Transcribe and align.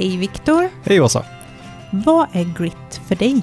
Hej 0.00 0.16
Viktor! 0.16 0.68
Hej 0.84 1.00
Åsa! 1.00 1.24
Vad 1.90 2.28
är 2.32 2.44
grit 2.44 3.00
för 3.06 3.14
dig? 3.14 3.42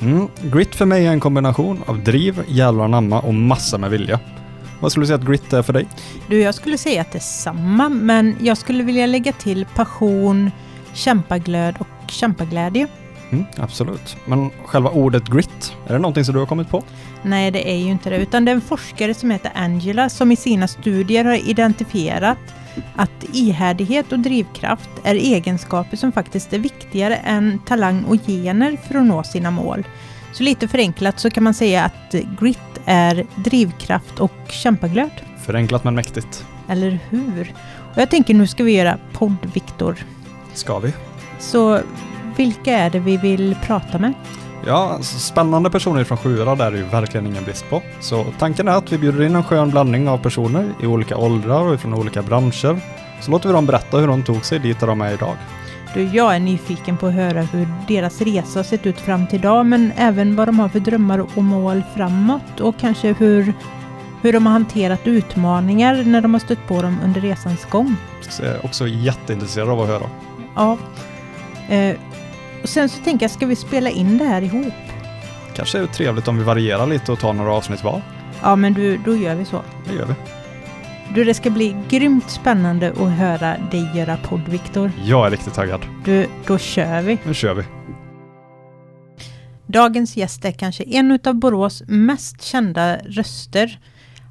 Mm, 0.00 0.28
grit 0.42 0.74
för 0.74 0.84
mig 0.84 1.06
är 1.06 1.12
en 1.12 1.20
kombination 1.20 1.82
av 1.86 2.04
driv, 2.04 2.44
jävlar 2.48 2.84
anamma 2.84 3.20
och 3.20 3.34
massa 3.34 3.78
med 3.78 3.90
vilja. 3.90 4.20
Vad 4.80 4.90
skulle 4.90 5.02
du 5.02 5.06
säga 5.06 5.16
att 5.16 5.26
grit 5.26 5.52
är 5.52 5.62
för 5.62 5.72
dig? 5.72 5.86
Du, 6.28 6.40
jag 6.40 6.54
skulle 6.54 6.78
säga 6.78 7.00
att 7.00 7.12
det 7.12 7.18
är 7.18 7.20
samma, 7.20 7.88
men 7.88 8.36
jag 8.40 8.58
skulle 8.58 8.82
vilja 8.82 9.06
lägga 9.06 9.32
till 9.32 9.66
passion, 9.74 10.50
kämpaglöd 10.92 11.74
och 11.78 12.10
kämpaglädje. 12.10 12.86
Mm, 13.30 13.44
absolut. 13.56 14.16
Men 14.26 14.50
själva 14.64 14.90
ordet 14.90 15.28
grit, 15.28 15.72
är 15.86 15.92
det 15.92 15.98
någonting 15.98 16.24
som 16.24 16.34
du 16.34 16.40
har 16.40 16.46
kommit 16.46 16.70
på? 16.70 16.84
Nej, 17.22 17.50
det 17.50 17.70
är 17.70 17.76
ju 17.76 17.90
inte 17.90 18.10
det, 18.10 18.16
utan 18.16 18.44
det 18.44 18.50
är 18.50 18.54
en 18.54 18.60
forskare 18.60 19.14
som 19.14 19.30
heter 19.30 19.52
Angela 19.54 20.08
som 20.08 20.32
i 20.32 20.36
sina 20.36 20.68
studier 20.68 21.24
har 21.24 21.48
identifierat 21.48 22.38
att 22.96 23.24
ihärdighet 23.32 24.12
och 24.12 24.18
drivkraft 24.18 24.90
är 25.02 25.14
egenskaper 25.14 25.96
som 25.96 26.12
faktiskt 26.12 26.52
är 26.52 26.58
viktigare 26.58 27.16
än 27.16 27.58
talang 27.66 28.04
och 28.04 28.16
gener 28.26 28.76
för 28.88 28.94
att 28.94 29.06
nå 29.06 29.22
sina 29.22 29.50
mål. 29.50 29.86
Så 30.32 30.42
lite 30.42 30.68
förenklat 30.68 31.20
så 31.20 31.30
kan 31.30 31.44
man 31.44 31.54
säga 31.54 31.84
att 31.84 32.14
grit 32.40 32.58
är 32.84 33.26
drivkraft 33.36 34.20
och 34.20 34.32
kämpaglöd. 34.50 35.10
Förenklat 35.46 35.84
men 35.84 35.94
mäktigt. 35.94 36.46
Eller 36.68 36.98
hur? 37.10 37.54
Och 37.94 37.98
jag 37.98 38.10
tänker 38.10 38.34
nu 38.34 38.46
ska 38.46 38.64
vi 38.64 38.72
göra 38.72 38.98
podd, 39.12 39.36
Viktor. 39.54 39.96
Ska 40.54 40.78
vi? 40.78 40.92
Så 41.38 41.80
vilka 42.36 42.78
är 42.78 42.90
det 42.90 42.98
vi 42.98 43.16
vill 43.16 43.56
prata 43.62 43.98
med? 43.98 44.12
Ja, 44.68 44.92
alltså, 44.92 45.18
spännande 45.18 45.70
personer 45.70 46.04
från 46.04 46.18
Sjura 46.18 46.54
där 46.54 46.72
är 46.72 46.76
ju 46.76 46.84
verkligen 46.84 47.26
ingen 47.26 47.44
brist 47.44 47.70
på. 47.70 47.82
Så 48.00 48.26
tanken 48.38 48.68
är 48.68 48.72
att 48.72 48.92
vi 48.92 48.98
bjuder 48.98 49.22
in 49.22 49.36
en 49.36 49.44
skön 49.44 49.70
blandning 49.70 50.08
av 50.08 50.18
personer 50.18 50.72
i 50.82 50.86
olika 50.86 51.16
åldrar 51.16 51.72
och 51.72 51.80
från 51.80 51.94
olika 51.94 52.22
branscher. 52.22 52.80
Så 53.20 53.30
låter 53.30 53.48
vi 53.48 53.52
dem 53.52 53.66
berätta 53.66 53.98
hur 53.98 54.06
de 54.06 54.22
tog 54.22 54.44
sig 54.44 54.58
dit 54.58 54.80
där 54.80 54.86
de 54.86 55.00
är 55.00 55.12
idag. 55.14 55.36
Du, 55.94 56.02
jag 56.02 56.34
är 56.36 56.40
nyfiken 56.40 56.96
på 56.96 57.06
att 57.06 57.14
höra 57.14 57.42
hur 57.42 57.68
deras 57.88 58.20
resa 58.20 58.64
sett 58.64 58.86
ut 58.86 59.00
fram 59.00 59.26
till 59.26 59.38
idag, 59.38 59.66
men 59.66 59.92
även 59.96 60.36
vad 60.36 60.48
de 60.48 60.58
har 60.58 60.68
för 60.68 60.80
drömmar 60.80 61.18
och 61.18 61.44
mål 61.44 61.82
framåt 61.96 62.60
och 62.60 62.74
kanske 62.80 63.12
hur, 63.12 63.52
hur 64.22 64.32
de 64.32 64.46
har 64.46 64.52
hanterat 64.52 65.06
utmaningar 65.06 66.04
när 66.04 66.20
de 66.20 66.32
har 66.34 66.40
stött 66.40 66.68
på 66.68 66.82
dem 66.82 66.96
under 67.04 67.20
resans 67.20 67.64
gång. 67.64 67.96
Jag 68.40 68.48
är 68.48 68.64
också 68.64 68.86
jätteintresserad 68.86 69.68
av 69.68 69.80
att 69.80 69.88
höra. 69.88 70.10
Ja. 70.54 70.76
Eh, 71.68 71.96
och 72.62 72.68
sen 72.68 72.88
så 72.88 73.02
tänker 73.02 73.24
jag, 73.24 73.30
ska 73.30 73.46
vi 73.46 73.56
spela 73.56 73.90
in 73.90 74.18
det 74.18 74.24
här 74.24 74.42
ihop? 74.42 74.74
Kanske 75.54 75.78
är 75.78 75.82
det 75.82 75.88
trevligt 75.88 76.28
om 76.28 76.38
vi 76.38 76.44
varierar 76.44 76.86
lite 76.86 77.12
och 77.12 77.18
tar 77.18 77.32
några 77.32 77.52
avsnitt 77.52 77.84
var. 77.84 78.02
Ja, 78.42 78.56
men 78.56 78.72
du, 78.72 78.96
då 78.96 79.16
gör 79.16 79.34
vi 79.34 79.44
så. 79.44 79.62
Det 79.88 79.94
gör 79.94 80.06
vi. 80.06 80.14
Du, 81.14 81.24
det 81.24 81.34
ska 81.34 81.50
bli 81.50 81.76
grymt 81.88 82.30
spännande 82.30 82.90
att 82.90 83.10
höra 83.10 83.56
dig 83.70 83.90
göra 83.94 84.16
podd, 84.16 84.48
Viktor. 84.48 84.92
Jag 85.04 85.26
är 85.26 85.30
riktigt 85.30 85.54
taggad. 85.54 85.80
Du, 86.04 86.26
då 86.46 86.58
kör 86.58 87.02
vi. 87.02 87.18
Nu 87.24 87.34
kör 87.34 87.54
vi. 87.54 87.62
Dagens 89.66 90.16
gäst 90.16 90.44
är 90.44 90.52
kanske 90.52 90.84
en 90.84 91.18
av 91.24 91.34
Borås 91.34 91.82
mest 91.86 92.42
kända 92.42 92.96
röster. 92.96 93.78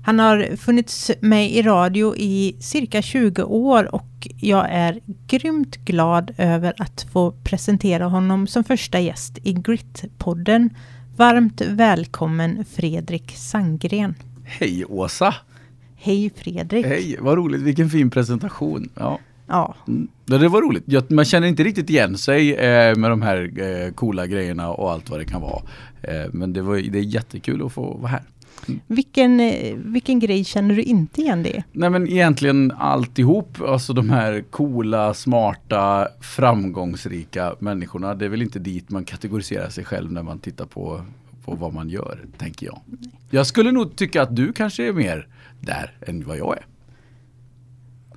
Han 0.07 0.19
har 0.19 0.55
funnits 0.55 1.11
med 1.21 1.51
i 1.51 1.61
radio 1.61 2.15
i 2.15 2.55
cirka 2.59 3.01
20 3.01 3.43
år 3.43 3.95
och 3.95 4.27
jag 4.41 4.67
är 4.69 4.99
grymt 5.27 5.75
glad 5.75 6.33
över 6.37 6.73
att 6.77 7.07
få 7.11 7.31
presentera 7.31 8.05
honom 8.05 8.47
som 8.47 8.63
första 8.63 8.99
gäst 8.99 9.37
i 9.43 9.53
Grit-podden. 9.53 10.69
Varmt 11.17 11.61
välkommen 11.61 12.65
Fredrik 12.65 13.31
Sandgren. 13.35 14.15
Hej 14.43 14.85
Åsa! 14.85 15.35
Hej 15.95 16.31
Fredrik! 16.35 16.85
Hej, 16.85 17.17
vad 17.19 17.37
roligt, 17.37 17.61
vilken 17.61 17.89
fin 17.89 18.09
presentation. 18.09 18.89
Ja. 18.95 19.19
Ja. 19.47 19.75
Mm. 19.87 20.07
Det 20.25 20.47
var 20.47 20.61
roligt. 20.61 21.09
Man 21.09 21.25
känner 21.25 21.47
inte 21.47 21.63
riktigt 21.63 21.89
igen 21.89 22.17
sig 22.17 22.53
eh, 22.55 22.95
med 22.95 23.09
de 23.11 23.21
här 23.21 23.51
eh, 23.59 23.93
coola 23.93 24.27
grejerna 24.27 24.69
och 24.69 24.91
allt 24.91 25.09
vad 25.09 25.19
det 25.19 25.25
kan 25.25 25.41
vara. 25.41 25.61
Eh, 26.01 26.25
men 26.31 26.53
det, 26.53 26.61
var, 26.61 26.75
det 26.75 26.99
är 26.99 27.03
jättekul 27.03 27.65
att 27.65 27.73
få 27.73 27.97
vara 27.97 28.11
här. 28.11 28.21
Vilken, 28.87 29.39
eh, 29.39 29.75
vilken 29.75 30.19
grej 30.19 30.43
känner 30.43 30.75
du 30.75 30.81
inte 30.81 31.21
igen 31.21 31.43
det 31.43 31.63
Nej 31.71 31.89
men 31.89 32.07
egentligen 32.07 32.71
alltihop, 32.71 33.61
alltså 33.61 33.93
de 33.93 34.09
här 34.09 34.41
coola, 34.49 35.13
smarta, 35.13 36.07
framgångsrika 36.21 37.55
människorna. 37.59 38.15
Det 38.15 38.25
är 38.25 38.29
väl 38.29 38.41
inte 38.41 38.59
dit 38.59 38.89
man 38.89 39.05
kategoriserar 39.05 39.69
sig 39.69 39.85
själv 39.85 40.11
när 40.11 40.23
man 40.23 40.39
tittar 40.39 40.65
på, 40.65 41.01
på 41.45 41.55
vad 41.55 41.73
man 41.73 41.89
gör, 41.89 42.25
tänker 42.37 42.65
jag. 42.65 42.79
Jag 43.29 43.47
skulle 43.47 43.71
nog 43.71 43.95
tycka 43.95 44.21
att 44.21 44.35
du 44.35 44.53
kanske 44.53 44.87
är 44.87 44.93
mer 44.93 45.27
där 45.61 45.97
än 46.01 46.23
vad 46.23 46.37
jag 46.37 46.57
är. 46.57 46.65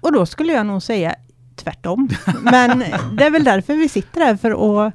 Och 0.01 0.12
då 0.12 0.27
skulle 0.27 0.53
jag 0.53 0.67
nog 0.67 0.83
säga 0.83 1.15
tvärtom. 1.57 2.09
Men 2.43 2.78
det 3.17 3.25
är 3.25 3.31
väl 3.31 3.45
därför 3.45 3.75
vi 3.75 3.89
sitter 3.89 4.21
här 4.21 4.37
för 4.37 4.87
att 4.87 4.95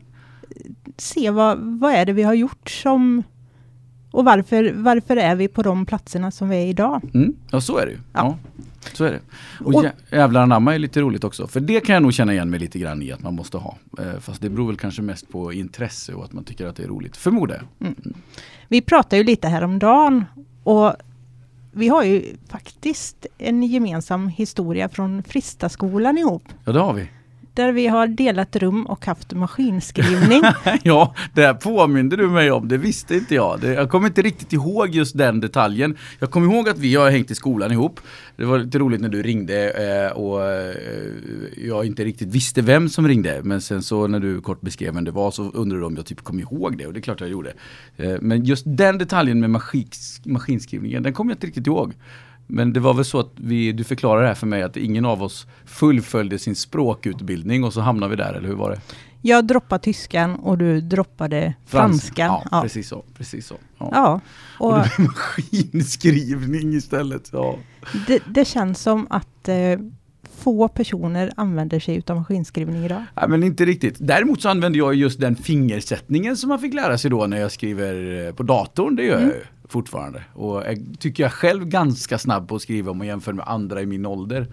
se 0.98 1.30
vad, 1.30 1.80
vad 1.80 1.94
är 1.94 2.06
det 2.06 2.14
vi 2.14 2.24
har 2.24 2.34
gjort 2.34 2.70
som 2.70 3.24
och 4.18 4.26
varför, 4.26 4.74
varför 4.76 5.18
är 5.18 5.36
vi 5.36 5.48
på 5.48 5.64
de 5.64 5.86
platserna 5.86 6.32
som 6.32 6.50
vi 6.50 6.56
är 6.58 6.66
idag? 6.68 7.02
Mm, 7.14 7.34
ja, 7.52 7.62
så 7.62 7.78
är 7.78 7.86
det 7.86 7.92
ju. 7.92 7.98
Ja. 8.14 8.38
Ja. 8.54 8.62
så 8.94 9.04
är 9.04 9.12
det. 9.12 9.20
Och, 9.66 9.76
Och- 9.76 9.84
jä 9.84 9.92
jävlar 10.12 10.42
anamma 10.42 10.76
är 10.76 10.80
lite 10.80 11.02
roligt 11.02 11.24
också. 11.24 11.48
För 11.48 11.60
det 11.60 11.80
kan 11.80 11.94
jag 11.94 12.04
nog 12.04 12.14
känna 12.14 12.34
igen 12.34 12.50
mig 12.50 12.60
lite 12.60 12.80
grann 12.80 13.02
i 13.02 13.12
att 13.12 13.22
man 13.24 13.36
måste 13.36 13.58
ha. 13.58 13.78
Eh, 14.00 14.20
fast 14.20 14.42
det 14.42 14.50
beror 14.50 14.68
väl 14.68 14.78
kanske 14.78 15.02
mest 15.02 15.30
på 15.30 15.54
intresse 15.54 16.14
och 16.14 16.24
att 16.26 16.34
man 16.34 16.44
tycker 16.44 16.68
att 16.68 16.76
det 16.76 16.84
är 16.84 16.88
roligt. 16.88 17.18
Förmodar 17.18 17.64
jag. 17.80 17.94
Vi 18.68 18.82
pratade 18.82 19.18
ju 19.18 19.24
lite 19.24 19.48
häromdagen 19.48 20.26
och 20.64 20.94
vi 21.72 21.88
har 21.88 22.04
ju 22.04 22.24
faktiskt 22.50 23.26
en 23.38 23.64
gemensam 23.64 24.28
historia 24.28 24.90
från 24.90 25.24
Fristaskolan 25.24 26.18
ihop. 26.18 26.44
Ja, 26.66 26.72
det 26.72 26.80
har 26.80 26.94
vi. 26.94 27.08
Där 27.56 27.72
vi 27.72 27.88
har 27.88 28.08
delat 28.08 28.56
rum 28.56 28.86
och 28.86 29.06
haft 29.06 29.34
maskinskrivning. 29.34 30.42
ja, 30.84 31.16
det 31.34 31.42
här 31.42 31.54
påminde 31.54 32.16
du 32.16 32.28
mig 32.28 32.52
om. 32.52 32.68
Det 32.68 32.78
visste 32.78 33.16
inte 33.16 33.36
jag. 33.36 33.62
Det, 33.62 33.74
jag 33.74 33.90
kommer 33.90 34.08
inte 34.08 34.22
riktigt 34.22 34.54
ihåg 34.54 34.90
just 34.90 35.18
den 35.18 35.40
detaljen. 35.40 35.98
Jag 36.20 36.32
kommer 36.32 36.54
ihåg 36.54 36.70
att 36.70 36.78
vi 36.78 36.96
har 36.96 37.10
hängt 37.10 37.32
i 37.32 37.36
skolan 37.36 37.72
ihop. 37.72 38.00
Det 38.36 38.46
var 38.46 38.60
lite 38.60 38.80
roligt 38.80 39.02
när 39.02 39.10
du 39.10 39.24
ringde 39.24 39.70
eh, 39.70 40.18
och 40.18 40.44
eh, 40.44 40.76
jag 41.58 41.86
inte 41.86 42.04
riktigt 42.04 42.28
visste 42.28 42.62
vem 42.62 42.90
som 42.90 43.08
ringde. 43.08 43.42
Men 43.44 43.62
sen 43.62 43.84
så 43.84 44.08
när 44.08 44.20
du 44.20 44.42
kort 44.42 44.62
beskrev 44.62 44.94
vem 44.94 45.04
det 45.04 45.12
var 45.12 45.32
så 45.32 45.52
undrade 45.52 45.82
du 45.82 45.86
om 45.86 45.96
jag 45.96 46.06
typ 46.06 46.22
kom 46.22 46.40
ihåg 46.40 46.78
det 46.78 46.88
och 46.88 46.94
det 46.94 47.00
är 47.00 47.02
klart 47.02 47.22
jag 47.22 47.30
gjorde. 47.30 47.54
Eh, 47.98 48.16
men 48.22 48.46
just 48.46 48.64
den 48.68 48.98
detaljen 48.98 49.40
med 49.40 49.50
maskins, 49.50 50.22
maskinskrivningen, 50.26 51.04
den 51.04 51.14
kommer 51.14 51.32
jag 51.32 51.36
inte 51.36 51.48
riktigt 51.48 51.68
ihåg. 51.68 51.94
Men 52.48 52.74
det 52.74 52.80
var 52.80 52.94
väl 52.94 53.06
så 53.06 53.20
att 53.20 53.32
vi, 53.36 53.72
du 53.72 53.84
förklarade 53.84 54.22
det 54.22 54.28
här 54.28 54.36
för 54.36 54.48
mig 54.48 54.64
att 54.64 54.78
ingen 54.78 55.06
av 55.06 55.24
oss 55.24 55.48
fullföljde 55.66 56.40
sin 56.40 56.56
språkutbildning 56.56 57.64
och 57.64 57.74
så 57.74 57.82
hamnade 57.82 58.10
vi 58.10 58.16
där, 58.16 58.34
eller 58.34 58.48
hur 58.48 58.56
var 58.56 58.70
det? 58.72 58.82
Jag 59.22 59.46
droppade 59.48 59.84
tyskan 59.84 60.36
och 60.36 60.58
du 60.58 60.82
droppade 60.82 61.54
franskan. 61.66 62.26
Ja, 62.28 62.44
Ja. 62.52 62.62
precis 62.62 62.88
så. 62.88 63.04
Precis 63.18 63.48
så. 63.48 63.56
Ja. 63.78 63.90
Ja. 63.94 64.22
Och 64.60 64.74
Och 64.74 64.80
det 64.80 64.92
blev 64.98 65.08
maskinskrivning 65.08 66.74
istället. 66.74 67.30
Ja. 67.34 67.56
det, 68.08 68.20
det 68.34 68.46
känns 68.46 68.82
som 68.82 69.08
att 69.10 69.48
eh, 69.50 69.80
få 70.38 70.68
personer 70.68 71.32
använder 71.36 71.80
sig 71.80 72.02
av 72.08 72.16
maskinskrivning 72.16 72.86
idag. 72.86 73.04
Nej, 73.16 73.30
men 73.30 73.44
inte 73.44 73.66
riktigt. 73.66 73.96
Däremot 74.00 74.42
så 74.42 74.50
använder 74.50 74.78
jag 74.80 74.96
just 74.96 75.20
den 75.20 75.36
fingersättningen 75.36 76.38
som 76.38 76.50
man 76.50 76.60
fick 76.60 76.74
lära 76.74 76.98
sig 76.98 77.12
då 77.12 77.28
när 77.28 77.38
jag 77.38 77.52
skriver 77.52 78.26
eh, 78.28 78.34
på 78.34 78.44
datorn. 78.44 78.96
Det 78.96 79.04
gör 79.04 79.14
jag 79.20 79.22
ju 79.30 79.42
fortfarande. 79.70 80.24
Och 80.34 80.64
jag 80.66 80.96
tycker 81.00 81.24
jag 81.24 81.32
själv 81.32 81.66
ganska 81.66 82.18
snabb 82.18 82.48
på 82.48 82.56
att 82.56 82.62
skriva 82.62 82.92
om 82.92 82.98
man 82.98 83.08
jämför 83.08 83.34
med 83.34 83.48
andra 83.48 83.82
i 83.82 83.86
min 83.86 84.06
ålder. 84.06 84.48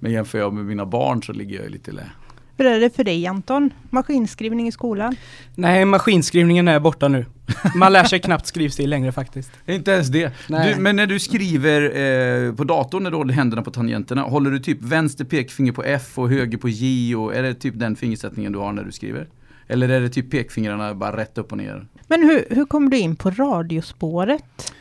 Men 0.00 0.12
jämför 0.12 0.38
jag 0.38 0.52
med 0.52 0.64
mina 0.64 0.86
barn 0.86 1.22
så 1.22 1.32
ligger 1.32 1.62
jag 1.62 1.70
lite 1.70 1.92
lä. 1.92 2.10
Hur 2.58 2.66
är 2.66 2.80
det 2.80 2.96
för 2.96 3.04
dig 3.04 3.26
Anton? 3.26 3.70
Maskinskrivning 3.90 4.68
i 4.68 4.72
skolan? 4.72 5.16
Nej, 5.54 5.84
maskinskrivningen 5.84 6.68
är 6.68 6.80
borta 6.80 7.08
nu. 7.08 7.26
Man 7.74 7.92
lär 7.92 8.04
sig 8.04 8.20
knappt 8.20 8.46
skrivstil 8.46 8.90
längre 8.90 9.12
faktiskt. 9.12 9.52
Inte 9.66 9.90
ens 9.90 10.08
det. 10.08 10.32
Du, 10.48 10.76
men 10.78 10.96
när 10.96 11.06
du 11.06 11.18
skriver 11.18 11.82
eh, 11.82 12.54
på 12.54 12.64
datorn, 12.64 13.02
när 13.02 13.10
du 13.10 13.16
håller 13.16 13.34
händerna 13.34 13.62
på 13.62 13.70
tangenterna, 13.70 14.22
håller 14.22 14.50
du 14.50 14.58
typ 14.58 14.82
vänster 14.82 15.24
pekfinger 15.24 15.72
på 15.72 15.82
F 15.82 16.18
och 16.18 16.30
höger 16.30 16.58
på 16.58 16.68
J? 16.68 17.16
Och 17.16 17.34
är 17.34 17.42
det 17.42 17.54
typ 17.54 17.78
den 17.78 17.96
fingersättningen 17.96 18.52
du 18.52 18.58
har 18.58 18.72
när 18.72 18.84
du 18.84 18.92
skriver? 18.92 19.28
Eller 19.68 19.88
är 19.88 20.00
det 20.00 20.08
typ 20.08 20.30
pekfingrarna 20.30 20.94
bara 20.94 21.16
rätt 21.16 21.38
upp 21.38 21.52
och 21.52 21.58
ner? 21.58 21.86
Men 22.08 22.22
hur, 22.22 22.54
hur 22.54 22.64
kom 22.64 22.90
du 22.90 22.98
in 22.98 23.16
på 23.16 23.30
radiospåret? 23.30 24.72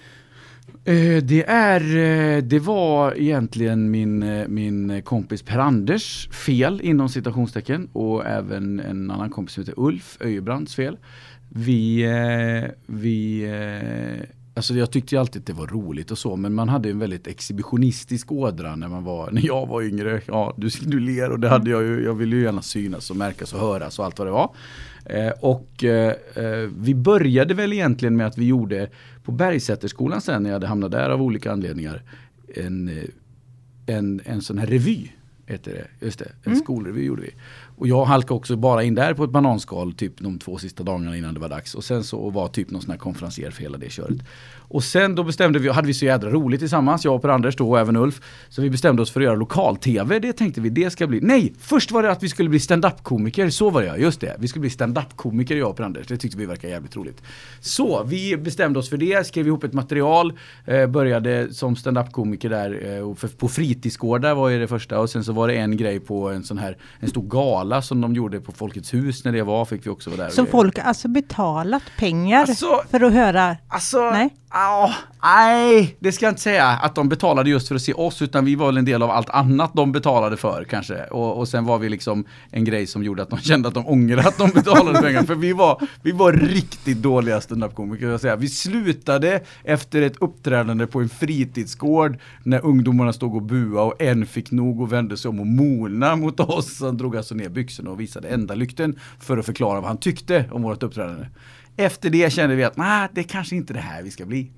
Eh, 0.88 1.24
det 1.24 1.44
är, 1.48 1.82
eh, 1.98 2.44
det 2.44 2.60
var 2.60 3.18
egentligen 3.18 3.92
min, 3.92 4.24
eh, 4.24 4.48
min 4.48 5.02
kompis 5.02 5.44
Per-Anders 5.44 6.30
fel 6.32 6.82
inom 6.84 7.10
citationstecken 7.10 7.90
och 7.94 8.26
även 8.26 8.80
en 8.80 9.12
annan 9.12 9.30
kompis 9.30 9.54
som 9.54 9.62
heter 9.62 9.74
Ulf 9.78 10.18
Öjebrands 10.22 10.76
fel. 10.76 10.98
Vi, 11.50 12.06
vi 12.86 13.46
Alltså 14.56 14.74
jag 14.74 14.92
tyckte 14.92 15.16
ju 15.16 15.20
alltid 15.20 15.42
att 15.42 15.46
det 15.46 15.54
var 15.54 15.68
roligt 15.68 16.12
och 16.12 16.18
så 16.18 16.36
men 16.36 16.54
man 16.54 16.70
hade 16.70 16.90
en 16.90 17.00
väldigt 17.00 17.28
exhibitionistisk 17.28 18.32
ådra 18.32 18.76
när 18.76 18.88
man 18.88 19.04
var, 19.04 19.32
när 19.32 19.46
jag 19.46 19.68
var 19.68 19.82
yngre. 19.82 20.22
Ja, 20.26 20.54
du, 20.58 20.70
du 20.82 21.00
ler 21.00 21.32
och 21.32 21.40
det 21.40 21.50
hade 21.50 21.70
jag 21.70 21.84
ju, 21.84 22.04
jag 22.04 22.14
ville 22.14 22.36
ju 22.36 22.44
gärna 22.44 22.62
synas 22.62 23.10
och 23.10 23.16
märkas 23.16 23.54
och 23.54 23.60
höras 23.60 24.00
och 24.00 24.06
allt 24.06 24.20
vad 24.20 24.28
det 24.28 24.32
var. 24.32 24.56
Eh, 25.06 25.32
och 25.42 25.84
eh, 25.84 26.14
eh 26.36 26.70
vi 26.78 26.96
började 26.96 27.54
väl 27.54 27.74
egentligen 27.74 28.18
med 28.18 28.28
att 28.28 28.38
vi 28.38 28.46
gjorde 28.46 28.90
på 29.24 29.32
Bergsäterskolan 29.32 30.22
sen 30.22 30.44
när 30.44 30.50
jag 30.50 30.56
hade 30.56 30.68
hamnat 30.68 30.92
där 30.92 31.10
av 31.10 31.22
olika 31.22 31.52
anledningar 31.52 32.04
en, 32.56 32.88
eh, 32.88 33.04
en, 33.96 34.22
en 34.26 34.42
sån 34.42 34.58
här 34.58 34.68
revy 34.68 35.12
heter 35.48 35.72
det. 35.74 36.06
Just 36.06 36.20
det, 36.20 36.26
en 36.44 36.52
Mm. 36.52 36.60
skolrevy 36.64 37.04
gjorde 37.04 37.22
vi. 37.22 37.30
Och 37.78 37.88
jag 37.88 38.06
halkade 38.06 38.34
också 38.34 38.56
bara 38.56 38.84
in 38.84 38.96
där 38.96 39.14
på 39.14 39.24
ett 39.24 39.30
bananskal 39.30 39.94
typ 39.94 40.14
de 40.18 40.40
två 40.40 40.58
sista 40.58 40.84
dagarna 40.84 41.18
innan 41.18 41.34
det 41.34 41.40
var 41.40 41.50
dags. 41.50 41.76
Och 41.76 41.84
sen 41.84 42.04
så 42.04 42.30
var 42.30 42.48
typ 42.48 42.72
någon 42.72 42.82
sån 42.82 42.92
här 42.92 42.98
konferencier 42.98 43.52
för 43.52 43.62
hela 43.62 43.78
det 43.78 43.90
köret. 43.90 44.18
Och 44.68 44.84
sen 44.84 45.16
då 45.16 45.24
bestämde 45.24 45.60
vi, 45.60 45.70
hade 45.70 45.88
vi 45.88 45.94
så 45.94 46.06
jädra 46.06 46.30
roligt 46.30 46.60
tillsammans, 46.60 47.06
jag 47.06 47.16
och 47.16 47.22
Per-Anders 47.22 47.56
då 47.56 47.70
och 47.70 47.80
även 47.80 47.96
Ulf. 47.96 48.22
Så 48.50 48.62
vi 48.62 48.70
bestämde 48.70 49.02
oss 49.02 49.12
för 49.12 49.22
att 49.22 49.26
göra 49.26 49.36
lokal-tv, 49.36 50.20
det 50.20 50.34
tänkte 50.34 50.62
vi, 50.62 50.70
det 50.70 50.90
ska 50.90 51.08
bli. 51.08 51.20
Nej! 51.22 51.54
Först 51.60 51.92
var 51.92 52.04
det 52.04 52.12
att 52.12 52.24
vi 52.24 52.30
skulle 52.30 52.50
bli 52.50 52.60
stand-up-komiker, 52.60 53.50
så 53.50 53.70
var 53.70 53.82
det 53.82 53.88
ja, 53.88 53.98
just 53.98 54.22
det. 54.22 54.36
Vi 54.40 54.48
skulle 54.48 54.62
bli 54.62 54.70
stand-up-komiker 54.70 55.56
jag 55.56 55.70
och 55.70 55.78
Per-Anders, 55.78 56.08
det 56.08 56.18
tyckte 56.18 56.38
vi 56.38 56.46
verkar 56.46 56.68
jävligt 56.68 56.96
roligt. 56.96 57.22
Så 57.60 58.04
vi 58.04 58.38
bestämde 58.38 58.80
oss 58.80 58.90
för 58.90 58.98
det, 58.98 59.28
skrev 59.28 59.48
ihop 59.48 59.64
ett 59.64 59.74
material, 59.74 60.34
eh, 60.66 60.88
började 60.88 61.54
som 61.54 61.76
stand-up-komiker 61.76 62.50
där 62.50 62.98
eh, 62.98 63.16
för, 63.16 63.28
på 63.28 63.48
fritidsgårdar 63.48 64.36
var 64.36 64.50
ju 64.50 64.60
det 64.60 64.68
första 64.68 65.00
och 65.00 65.10
sen 65.10 65.24
så 65.24 65.34
var 65.34 65.48
det 65.48 65.56
en 65.56 65.78
grej 65.78 66.00
på 66.00 66.30
en 66.30 66.44
sån 66.44 66.58
här, 66.58 66.78
en 67.00 67.10
stor 67.10 67.24
gala 67.28 67.82
som 67.82 68.02
de 68.02 68.14
gjorde 68.14 68.40
på 68.40 68.52
Folkets 68.52 68.94
hus 68.94 69.26
när 69.26 69.32
det 69.32 69.44
var, 69.44 69.66
fick 69.66 69.86
vi 69.86 69.90
också 69.90 70.10
vara 70.10 70.24
där. 70.24 70.30
Så 70.30 70.46
folk 70.46 70.78
har 70.78 70.86
alltså 70.86 71.08
betalat 71.08 71.84
pengar 71.98 72.40
Alltså, 72.40 72.82
för 72.90 73.04
att 73.04 73.14
höra? 73.14 73.58
Alltså, 73.68 74.10
Nej. 74.12 74.30
Oh, 74.56 74.94
nej, 75.24 75.96
det 76.00 76.12
ska 76.12 76.26
jag 76.26 76.32
inte 76.32 76.42
säga 76.42 76.68
att 76.68 76.96
de 76.96 77.10
betalade 77.10 77.50
just 77.50 77.68
för 77.68 77.76
att 77.76 77.82
se 77.82 77.94
oss 77.94 78.22
utan 78.22 78.46
vi 78.46 78.56
var 78.56 78.66
väl 78.66 78.78
en 78.78 78.86
del 78.86 79.04
av 79.04 79.12
allt 79.12 79.30
annat 79.30 79.72
de 79.74 79.92
betalade 79.92 80.38
för 80.38 80.64
kanske. 80.64 81.04
Och, 81.04 81.38
och 81.38 81.48
sen 81.48 81.66
var 81.66 81.78
vi 81.78 81.90
liksom 81.90 82.26
en 82.52 82.66
grej 82.66 82.88
som 82.88 83.04
gjorde 83.04 83.24
att 83.24 83.30
de 83.30 83.40
kände 83.42 83.68
att 83.68 83.74
de 83.74 83.88
ångrade 83.88 84.28
att 84.28 84.38
de 84.38 84.50
betalade 84.50 85.02
pengar. 85.02 85.24
För 85.24 85.36
vi 85.36 85.54
var, 85.54 85.82
vi 86.02 86.12
var 86.12 86.34
riktigt 86.34 86.98
dåliga 86.98 87.42
standup-komiker. 87.42 88.08
jag 88.08 88.22
säga. 88.22 88.36
Vi 88.36 88.50
slutade 88.50 89.42
efter 89.64 90.02
ett 90.02 90.18
uppträdande 90.20 90.88
på 90.88 91.02
en 91.02 91.10
fritidsgård 91.10 92.18
när 92.44 92.66
ungdomarna 92.66 93.14
stod 93.14 93.36
och 93.36 93.44
bua 93.44 93.82
och 93.82 94.02
en 94.02 94.26
fick 94.26 94.52
nog 94.52 94.82
och 94.82 94.94
vände 94.94 95.18
sig 95.18 95.30
om 95.30 95.40
och 95.40 95.48
molna 95.48 96.16
mot 96.16 96.40
oss. 96.40 96.82
Han 96.82 96.98
drog 96.98 97.18
alltså 97.18 97.36
ner 97.36 97.50
byxorna 97.50 97.90
och 97.90 98.00
visade 98.00 98.28
enda 98.28 98.56
lykten 98.56 99.00
för 99.20 99.38
att 99.38 99.46
förklara 99.46 99.80
vad 99.80 99.88
han 99.88 99.98
tyckte 99.98 100.46
om 100.52 100.62
vårt 100.62 100.84
uppträdande. 100.84 101.26
Efter 101.78 102.10
det 102.10 102.34
kände 102.34 102.56
vi 102.56 102.64
att 102.64 102.78
nah, 102.78 103.08
det 103.14 103.22
är 103.22 103.26
kanske 103.26 103.56
inte 103.56 103.74
det 103.74 103.80
här 103.80 104.04
vi 104.04 104.12
ska 104.12 104.26
bli. 104.26 104.52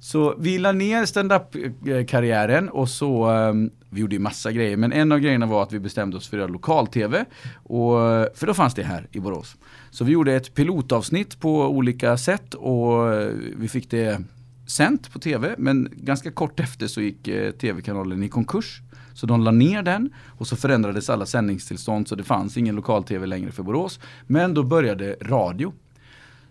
Så 0.00 0.34
vi 0.38 0.58
la 0.58 0.72
ner 0.72 1.06
standup-karriären 1.06 2.68
och 2.68 2.88
så, 2.88 3.30
um, 3.30 3.70
vi 3.90 4.00
gjorde 4.00 4.14
ju 4.14 4.18
massa 4.18 4.52
grejer, 4.52 4.76
men 4.76 4.92
en 4.92 5.12
av 5.12 5.18
grejerna 5.18 5.46
var 5.46 5.62
att 5.62 5.72
vi 5.72 5.80
bestämde 5.80 6.16
oss 6.16 6.28
för 6.28 6.36
att 6.36 6.40
göra 6.40 6.52
lokal-tv. 6.52 7.24
Och, 7.54 7.98
för 8.34 8.46
då 8.46 8.54
fanns 8.54 8.74
det 8.74 8.82
här 8.82 9.08
i 9.12 9.20
Borås. 9.20 9.56
Så 9.90 10.04
vi 10.04 10.12
gjorde 10.12 10.34
ett 10.34 10.54
pilotavsnitt 10.54 11.40
på 11.40 11.68
olika 11.68 12.16
sätt 12.16 12.54
och 12.54 13.14
eh, 13.14 13.32
vi 13.56 13.68
fick 13.68 13.90
det 13.90 14.22
sänt 14.66 15.12
på 15.12 15.18
tv, 15.18 15.54
men 15.58 15.88
ganska 15.92 16.30
kort 16.30 16.60
efter 16.60 16.86
så 16.86 17.00
gick 17.00 17.28
eh, 17.28 17.50
tv-kanalen 17.50 18.22
i 18.22 18.28
konkurs. 18.28 18.80
Så 19.14 19.26
de 19.26 19.40
la 19.40 19.50
ner 19.50 19.82
den 19.82 20.10
och 20.26 20.46
så 20.46 20.56
förändrades 20.56 21.10
alla 21.10 21.26
sändningstillstånd 21.26 22.08
så 22.08 22.14
det 22.14 22.24
fanns 22.24 22.56
ingen 22.56 22.76
lokal-tv 22.76 23.26
längre 23.26 23.52
för 23.52 23.62
Borås. 23.62 24.00
Men 24.26 24.54
då 24.54 24.62
började 24.62 25.16
radio. 25.20 25.72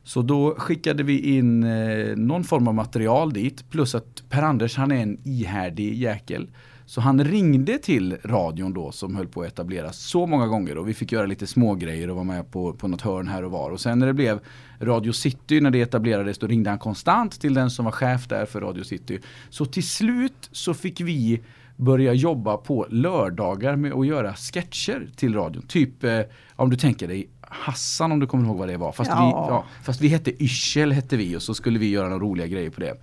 Så 0.05 0.21
då 0.21 0.55
skickade 0.57 1.03
vi 1.03 1.37
in 1.37 1.63
eh, 1.63 2.15
någon 2.15 2.43
form 2.43 2.67
av 2.67 2.73
material 2.73 3.33
dit 3.33 3.69
plus 3.69 3.95
att 3.95 4.23
Per-Anders 4.29 4.77
han 4.77 4.91
är 4.91 5.01
en 5.01 5.17
ihärdig 5.23 5.93
jäkel. 5.93 6.49
Så 6.85 7.01
han 7.01 7.23
ringde 7.23 7.77
till 7.77 8.17
radion 8.23 8.73
då 8.73 8.91
som 8.91 9.15
höll 9.15 9.27
på 9.27 9.41
att 9.41 9.47
etableras 9.47 9.97
så 9.97 10.25
många 10.25 10.47
gånger 10.47 10.77
och 10.77 10.89
vi 10.89 10.93
fick 10.93 11.11
göra 11.11 11.25
lite 11.25 11.47
små 11.47 11.75
grejer 11.75 12.09
och 12.09 12.15
vara 12.15 12.25
med 12.25 12.51
på, 12.51 12.73
på 12.73 12.87
något 12.87 13.01
hörn 13.01 13.27
här 13.27 13.43
och 13.43 13.51
var. 13.51 13.71
Och 13.71 13.81
sen 13.81 13.99
när 13.99 14.07
det 14.07 14.13
blev 14.13 14.39
Radio 14.79 15.11
City, 15.11 15.61
när 15.61 15.71
det 15.71 15.81
etablerades, 15.81 16.37
då 16.37 16.47
ringde 16.47 16.69
han 16.69 16.79
konstant 16.79 17.41
till 17.41 17.53
den 17.53 17.69
som 17.69 17.85
var 17.85 17.91
chef 17.91 18.27
där 18.27 18.45
för 18.45 18.61
Radio 18.61 18.83
City. 18.83 19.19
Så 19.49 19.65
till 19.65 19.87
slut 19.87 20.49
så 20.51 20.73
fick 20.73 21.01
vi 21.01 21.41
börja 21.77 22.13
jobba 22.13 22.57
på 22.57 22.87
lördagar 22.89 23.75
med 23.75 23.93
att 23.93 24.07
göra 24.07 24.33
sketcher 24.33 25.09
till 25.15 25.33
radion. 25.33 25.63
Typ 25.67 26.03
eh, 26.03 26.19
om 26.55 26.69
du 26.69 26.77
tänker 26.77 27.07
dig 27.07 27.29
Hassan 27.49 28.11
om 28.11 28.19
du 28.19 28.27
kommer 28.27 28.45
ihåg 28.45 28.57
vad 28.57 28.67
det 28.67 28.77
var. 28.77 28.91
Fast, 28.91 29.09
Ja. 29.09 29.25
vi, 29.25 29.53
ja, 29.53 29.65
fast 29.83 30.01
vi 30.01 30.07
hette 30.07 30.43
Yrsel 30.43 30.91
hette 30.91 31.17
vi 31.17 31.35
och 31.35 31.41
så 31.41 31.53
skulle 31.53 31.79
vi 31.79 31.89
göra 31.89 32.09
några 32.09 32.23
roliga 32.23 32.47
grejer 32.47 32.69
på 32.69 32.81
det. 32.81 32.93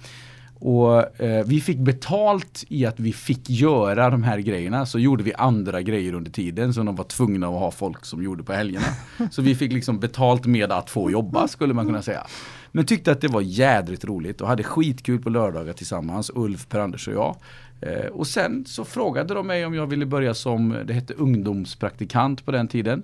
Och 0.64 1.20
eh, 1.20 1.44
vi 1.46 1.60
fick 1.60 1.78
betalt 1.78 2.64
i 2.68 2.86
att 2.86 3.00
vi 3.00 3.12
fick 3.12 3.50
göra 3.50 4.10
de 4.10 4.22
här 4.22 4.38
grejerna. 4.38 4.86
Så 4.86 4.98
gjorde 4.98 5.22
vi 5.24 5.34
andra 5.34 5.82
grejer 5.82 6.14
under 6.14 6.30
tiden 6.30 6.74
som 6.74 6.86
de 6.86 6.96
var 6.96 7.04
tvungna 7.04 7.46
att 7.46 7.52
ha 7.60 7.70
folk 7.70 8.04
som 8.04 8.22
gjorde 8.22 8.42
på 8.42 8.52
helgerna. 8.52 8.86
Så 9.30 9.42
vi 9.42 9.54
fick 9.54 9.72
liksom 9.72 9.98
betalt 10.00 10.46
med 10.46 10.72
att 10.72 10.90
få 10.90 11.10
jobba 11.10 11.48
skulle 11.48 11.74
man 11.74 11.86
kunna 11.86 12.02
säga. 12.02 12.26
Men 12.72 12.84
tyckte 12.86 13.12
att 13.12 13.20
det 13.20 13.28
var 13.28 13.40
jädrigt 13.40 14.04
roligt 14.04 14.40
och 14.40 14.48
hade 14.48 14.62
skitkul 14.62 15.22
på 15.22 15.30
lördagar 15.30 15.72
tillsammans, 15.72 16.30
Ulf, 16.34 16.68
Per-Anders 16.68 17.08
och 17.08 17.14
jag. 17.14 17.36
Eh, 17.80 18.06
och 18.06 18.26
sen 18.26 18.64
så 18.66 18.84
frågade 18.84 19.34
de 19.34 19.46
mig 19.46 19.66
om 19.66 19.74
jag 19.74 19.86
ville 19.86 20.06
börja 20.06 20.34
som, 20.34 20.76
det 20.86 20.92
hette 20.92 21.14
ungdomspraktikant 21.14 22.44
på 22.44 22.50
den 22.52 22.68
tiden. 22.68 23.02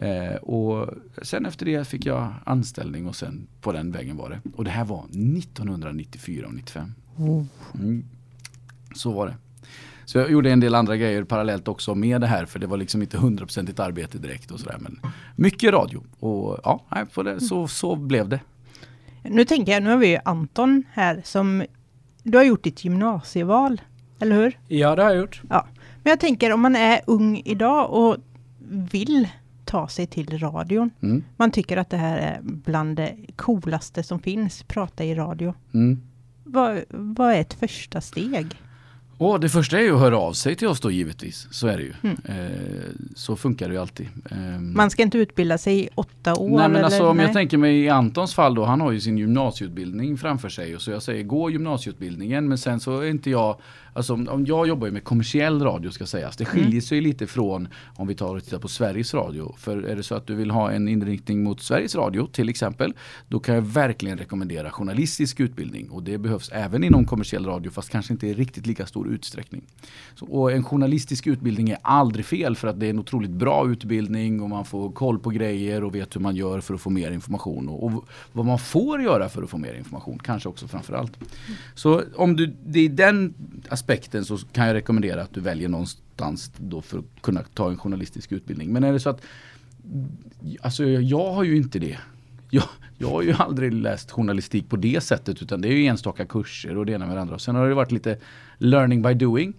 Eh, 0.00 0.34
och 0.34 0.88
sen 1.22 1.46
efter 1.46 1.66
det 1.66 1.88
fick 1.88 2.06
jag 2.06 2.34
anställning 2.44 3.06
och 3.06 3.16
sen 3.16 3.46
på 3.60 3.72
den 3.72 3.92
vägen 3.92 4.16
var 4.16 4.30
det. 4.30 4.40
Och 4.56 4.64
det 4.64 4.70
här 4.70 4.84
var 4.84 5.04
1994 5.04 6.46
och 6.46 6.54
95. 6.54 6.94
Mm. 7.74 8.04
Så 8.94 9.12
var 9.12 9.26
det. 9.26 9.34
Så 10.04 10.18
jag 10.18 10.30
gjorde 10.30 10.50
en 10.50 10.60
del 10.60 10.74
andra 10.74 10.96
grejer 10.96 11.24
parallellt 11.24 11.68
också 11.68 11.94
med 11.94 12.20
det 12.20 12.26
här 12.26 12.46
för 12.46 12.58
det 12.58 12.66
var 12.66 12.76
liksom 12.76 13.02
inte 13.02 13.18
hundraprocentigt 13.18 13.80
arbete 13.80 14.18
direkt 14.18 14.50
och 14.50 14.60
sådär. 14.60 14.76
Men 14.80 15.00
mycket 15.36 15.72
radio 15.72 16.02
och 16.20 16.58
ja, 16.64 16.84
nej, 16.88 17.06
på 17.06 17.22
det, 17.22 17.40
så, 17.40 17.68
så 17.68 17.96
blev 17.96 18.28
det. 18.28 18.40
Nu 19.22 19.44
tänker 19.44 19.72
jag, 19.72 19.82
nu 19.82 19.90
har 19.90 19.96
vi 19.96 20.08
ju 20.08 20.18
Anton 20.24 20.82
här 20.92 21.22
som... 21.24 21.64
Du 22.22 22.38
har 22.38 22.44
gjort 22.44 22.64
ditt 22.64 22.84
gymnasieval, 22.84 23.80
eller 24.20 24.36
hur? 24.36 24.58
Ja, 24.68 24.96
det 24.96 25.02
har 25.02 25.10
jag 25.10 25.20
gjort. 25.20 25.42
Ja. 25.48 25.66
Men 26.02 26.10
jag 26.10 26.20
tänker 26.20 26.52
om 26.52 26.60
man 26.60 26.76
är 26.76 27.00
ung 27.06 27.42
idag 27.44 27.90
och 27.90 28.16
vill 28.68 29.28
ta 29.70 29.88
sig 29.88 30.06
till 30.06 30.38
radion. 30.38 30.90
Mm. 31.02 31.24
Man 31.36 31.50
tycker 31.50 31.76
att 31.76 31.90
det 31.90 31.96
här 31.96 32.18
är 32.18 32.40
bland 32.42 32.96
det 32.96 33.16
coolaste 33.36 34.02
som 34.02 34.18
finns, 34.18 34.62
prata 34.62 35.04
i 35.04 35.14
radio. 35.14 35.54
Mm. 35.74 36.00
Vad, 36.44 36.80
vad 36.88 37.32
är 37.32 37.40
ett 37.40 37.54
första 37.54 38.00
steg? 38.00 38.46
Och 39.18 39.40
det 39.40 39.48
första 39.48 39.78
är 39.78 39.82
ju 39.82 39.94
att 39.94 40.00
höra 40.00 40.18
av 40.18 40.32
sig 40.32 40.56
till 40.56 40.68
oss 40.68 40.80
då 40.80 40.90
givetvis. 40.90 41.48
Så 41.50 41.66
är 41.66 41.76
det 41.76 41.82
ju. 41.82 41.92
Mm. 42.02 42.16
Eh, 42.24 42.90
så 43.14 43.36
funkar 43.36 43.68
det 43.68 43.74
ju 43.74 43.80
alltid. 43.80 44.08
Ehm, 44.30 44.76
Man 44.76 44.90
ska 44.90 45.02
inte 45.02 45.18
utbilda 45.18 45.58
sig 45.58 45.84
i 45.84 45.88
åtta 45.94 46.34
år? 46.34 46.58
Nej 46.58 46.68
men 46.68 46.84
alltså 46.84 47.00
eller? 47.00 47.10
om 47.10 47.18
jag 47.18 47.26
Nej. 47.26 47.34
tänker 47.34 47.58
mig 47.58 47.80
i 47.80 47.88
Antons 47.88 48.34
fall 48.34 48.54
då, 48.54 48.64
han 48.64 48.80
har 48.80 48.92
ju 48.92 49.00
sin 49.00 49.18
gymnasieutbildning 49.18 50.16
framför 50.18 50.48
sig. 50.48 50.76
Och 50.76 50.82
så 50.82 50.90
jag 50.90 51.02
säger 51.02 51.24
gå 51.24 51.50
gymnasieutbildningen 51.50 52.48
men 52.48 52.58
sen 52.58 52.80
så 52.80 53.00
är 53.00 53.10
inte 53.10 53.30
jag, 53.30 53.60
alltså 53.92 54.12
om, 54.12 54.28
om 54.28 54.46
jag 54.46 54.68
jobbar 54.68 54.90
med 54.90 55.04
kommersiell 55.04 55.62
radio 55.62 55.90
ska 55.90 56.06
sägas. 56.06 56.36
Det 56.36 56.44
skiljer 56.44 56.70
Mm. 56.70 56.80
sig 56.82 57.00
lite 57.00 57.26
från 57.26 57.68
om 57.96 58.06
vi 58.06 58.14
tar 58.14 58.36
och 58.36 58.44
tittar 58.44 58.58
på 58.58 58.68
Sveriges 58.68 59.14
Radio. 59.14 59.54
För 59.58 59.82
är 59.82 59.96
det 59.96 60.02
så 60.02 60.14
att 60.14 60.26
du 60.26 60.34
vill 60.34 60.50
ha 60.50 60.70
en 60.70 60.88
inriktning 60.88 61.42
mot 61.42 61.62
Sveriges 61.62 61.94
Radio 61.94 62.26
till 62.32 62.48
exempel, 62.48 62.94
då 63.28 63.40
kan 63.40 63.54
jag 63.54 63.62
verkligen 63.62 64.18
rekommendera 64.18 64.70
journalistisk 64.70 65.40
utbildning. 65.40 65.90
Och 65.90 66.02
det 66.02 66.18
behövs 66.18 66.50
även 66.52 66.84
inom 66.84 67.04
kommersiell 67.04 67.46
radio 67.46 67.70
fast 67.70 67.90
kanske 67.90 68.12
inte 68.12 68.26
i 68.26 68.34
riktigt 68.34 68.66
lika 68.66 68.86
stor 68.86 69.08
utsträckning. 69.08 69.62
Så, 70.14 70.26
och 70.26 70.52
en 70.52 70.64
journalistisk 70.64 71.26
utbildning 71.26 71.70
är 71.70 71.78
aldrig 71.82 72.24
fel 72.24 72.56
för 72.56 72.68
att 72.68 72.80
det 72.80 72.86
är 72.86 72.90
en 72.90 72.98
otroligt 72.98 73.30
bra 73.30 73.70
utbildning 73.70 74.40
och 74.42 74.50
man 74.50 74.64
får 74.64 74.92
koll 74.92 75.18
på 75.18 75.30
grejer 75.30 75.84
och 75.84 75.94
vet 75.94 76.16
hur 76.16 76.20
man 76.20 76.36
gör 76.36 76.60
för 76.60 76.74
att 76.74 76.80
få 76.80 76.90
mer 76.90 77.10
information. 77.10 77.68
Och, 77.68 77.84
och 77.84 78.04
vad 78.32 78.46
man 78.46 78.58
får 78.58 79.02
göra 79.02 79.28
för 79.28 79.42
att 79.42 79.50
få 79.50 79.58
mer 79.58 79.74
information, 79.74 80.18
kanske 80.18 80.48
också 80.48 80.68
framförallt. 80.68 81.18
Så 81.74 82.02
om 82.16 82.36
du, 82.36 82.56
det 82.66 82.80
är 82.80 82.88
den 82.88 83.34
aspekten 83.68 83.89
så 84.24 84.38
kan 84.38 84.66
jag 84.66 84.74
rekommendera 84.74 85.22
att 85.22 85.34
du 85.34 85.40
väljer 85.40 85.68
någonstans 85.68 86.52
då 86.56 86.82
för 86.82 86.98
att 86.98 87.22
kunna 87.22 87.42
ta 87.54 87.70
en 87.70 87.78
journalistisk 87.78 88.32
utbildning. 88.32 88.72
Men 88.72 88.84
är 88.84 88.92
det 88.92 89.00
så 89.00 89.10
att 89.10 89.22
Alltså 90.60 90.84
jag 90.84 91.32
har 91.32 91.44
ju 91.44 91.56
inte 91.56 91.78
det. 91.78 91.98
Jag, 92.50 92.64
jag 92.98 93.08
har 93.08 93.22
ju 93.22 93.32
aldrig 93.32 93.72
läst 93.72 94.10
journalistik 94.10 94.68
på 94.68 94.76
det 94.76 95.00
sättet 95.00 95.42
utan 95.42 95.60
det 95.60 95.68
är 95.68 95.72
ju 95.72 95.86
enstaka 95.86 96.26
kurser 96.26 96.76
och 96.76 96.86
det 96.86 96.92
ena 96.92 97.06
med 97.06 97.16
det 97.16 97.20
andra. 97.20 97.38
Sen 97.38 97.54
har 97.54 97.68
det 97.68 97.74
varit 97.74 97.92
lite 97.92 98.18
learning 98.58 99.02
by 99.02 99.14
doing. 99.14 99.54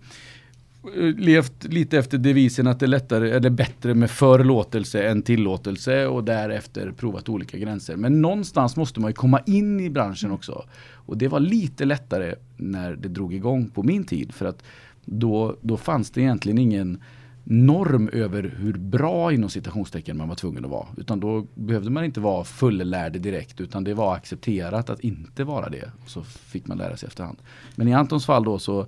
Eh, 0.83 1.15
levt 1.17 1.63
lite 1.63 1.97
efter 1.97 2.17
devisen 2.17 2.67
att 2.67 2.79
det 2.79 2.85
är 2.85 2.87
lättare, 2.87 3.31
eller 3.31 3.49
bättre 3.49 3.93
med 3.93 4.11
förlåtelse 4.11 5.03
än 5.03 5.21
tillåtelse 5.21 6.07
och 6.07 6.23
därefter 6.23 6.91
provat 6.91 7.29
olika 7.29 7.57
gränser. 7.57 7.95
Men 7.95 8.21
någonstans 8.21 8.75
måste 8.75 8.99
man 8.99 9.09
ju 9.09 9.13
komma 9.13 9.39
in 9.45 9.79
i 9.79 9.89
branschen 9.89 10.31
också. 10.31 10.65
Och 10.93 11.17
det 11.17 11.27
var 11.27 11.39
lite 11.39 11.85
lättare 11.85 12.35
när 12.57 12.95
det 12.95 13.07
drog 13.07 13.33
igång 13.33 13.69
på 13.69 13.83
min 13.83 14.03
tid 14.03 14.33
för 14.33 14.45
att 14.45 14.63
då, 15.05 15.55
då 15.61 15.77
fanns 15.77 16.11
det 16.11 16.21
egentligen 16.21 16.57
ingen 16.57 17.03
norm 17.43 18.09
över 18.13 18.55
hur 18.57 18.73
bra 18.73 19.33
inom 19.33 19.49
citationstecken 19.49 20.17
man 20.17 20.27
var 20.27 20.35
tvungen 20.35 20.65
att 20.65 20.71
vara. 20.71 20.87
Utan 20.97 21.19
då 21.19 21.47
behövde 21.55 21.89
man 21.89 22.03
inte 22.03 22.19
vara 22.19 22.43
fullärd 22.43 23.13
direkt 23.13 23.61
utan 23.61 23.83
det 23.83 23.93
var 23.93 24.15
accepterat 24.15 24.89
att 24.89 24.99
inte 24.99 25.43
vara 25.43 25.69
det. 25.69 25.91
Så 26.07 26.23
fick 26.23 26.67
man 26.67 26.77
lära 26.77 26.97
sig 26.97 27.07
efterhand. 27.07 27.37
Men 27.75 27.87
i 27.87 27.93
Antons 27.93 28.25
fall 28.25 28.43
då 28.43 28.59
så 28.59 28.87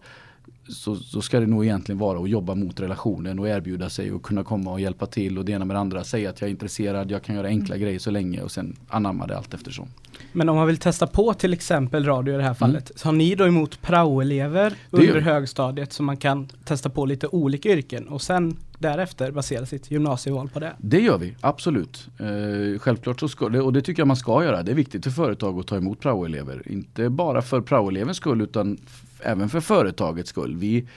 så, 0.67 0.95
så 0.95 1.21
ska 1.21 1.39
det 1.39 1.47
nog 1.47 1.65
egentligen 1.65 1.99
vara 1.99 2.19
att 2.19 2.29
jobba 2.29 2.55
mot 2.55 2.79
relationen 2.79 3.39
och 3.39 3.47
erbjuda 3.47 3.89
sig 3.89 4.11
och 4.11 4.23
kunna 4.23 4.43
komma 4.43 4.71
och 4.71 4.79
hjälpa 4.79 5.05
till 5.05 5.37
och 5.37 5.45
det 5.45 5.51
ena 5.51 5.65
med 5.65 5.75
det 5.75 5.79
andra. 5.79 6.03
Säga 6.03 6.29
att 6.29 6.41
jag 6.41 6.47
är 6.47 6.51
intresserad, 6.51 7.11
jag 7.11 7.23
kan 7.23 7.35
göra 7.35 7.47
enkla 7.47 7.77
grejer 7.77 7.99
så 7.99 8.11
länge 8.11 8.41
och 8.41 8.51
sen 8.51 8.75
anamma 8.87 9.27
det 9.27 9.37
allt 9.37 9.53
eftersom. 9.53 9.87
Men 10.31 10.49
om 10.49 10.55
man 10.55 10.67
vill 10.67 10.77
testa 10.77 11.07
på 11.07 11.33
till 11.33 11.53
exempel 11.53 12.05
radio 12.05 12.33
i 12.33 12.37
det 12.37 12.43
här 12.43 12.53
fallet, 12.53 12.91
så 12.95 13.07
har 13.07 13.13
ni 13.13 13.35
då 13.35 13.47
emot 13.47 13.81
praoelever 13.81 14.73
under 14.89 15.21
högstadiet 15.21 15.93
så 15.93 16.03
man 16.03 16.17
kan 16.17 16.47
testa 16.65 16.89
på 16.89 17.05
lite 17.05 17.27
olika 17.27 17.69
yrken 17.69 18.07
och 18.07 18.21
sen 18.21 18.57
därefter 18.83 19.31
basera 19.31 19.65
sitt 19.65 19.91
gymnasieval 19.91 20.49
på 20.49 20.59
det? 20.59 20.73
Det 20.77 20.99
gör 20.99 21.17
vi, 21.17 21.35
absolut. 21.41 22.07
Eh, 22.19 22.79
självklart 22.79 23.19
så 23.19 23.27
ska 23.27 23.49
det, 23.49 23.61
och 23.61 23.73
det 23.73 23.81
tycker 23.81 24.01
jag 24.01 24.07
man 24.07 24.17
ska 24.17 24.43
göra. 24.43 24.63
Det 24.63 24.71
är 24.71 24.75
viktigt 24.75 25.03
för 25.03 25.11
företag 25.11 25.59
att 25.59 25.67
ta 25.67 25.77
emot 25.77 25.99
praoelever. 25.99 26.71
Inte 26.71 27.09
bara 27.09 27.41
för 27.41 27.61
praoelevens 27.61 28.17
skull 28.17 28.41
utan 28.41 28.77
även 29.19 29.49
för 29.49 29.59
företagets 29.59 30.29
skull. 30.29 30.55
Vi, 30.55 30.87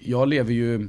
jag 0.00 0.28
lever 0.28 0.52
ju 0.52 0.88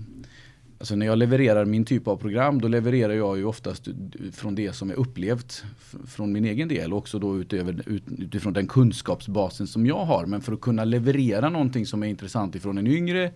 Alltså 0.83 0.95
när 0.95 1.05
jag 1.05 1.17
levererar 1.17 1.65
min 1.65 1.85
typ 1.85 2.07
av 2.07 2.17
program 2.17 2.61
då 2.61 2.67
levererar 2.67 3.13
jag 3.13 3.37
ju 3.37 3.45
oftast 3.45 3.87
från 4.31 4.55
det 4.55 4.73
som 4.73 4.89
är 4.89 4.93
upplevt 4.93 5.63
från 6.07 6.31
min 6.31 6.45
egen 6.45 6.67
del 6.67 6.93
och 6.93 6.99
också 6.99 7.19
då 7.19 7.37
utöver, 7.37 7.83
ut, 7.85 8.03
utifrån 8.17 8.53
den 8.53 8.67
kunskapsbasen 8.67 9.67
som 9.67 9.85
jag 9.85 10.05
har. 10.05 10.25
Men 10.25 10.41
för 10.41 10.53
att 10.53 10.61
kunna 10.61 10.83
leverera 10.85 11.49
någonting 11.49 11.85
som 11.85 12.03
är 12.03 12.07
intressant 12.07 12.55
ifrån 12.55 12.77
en 12.77 12.87
yngre 12.87 13.31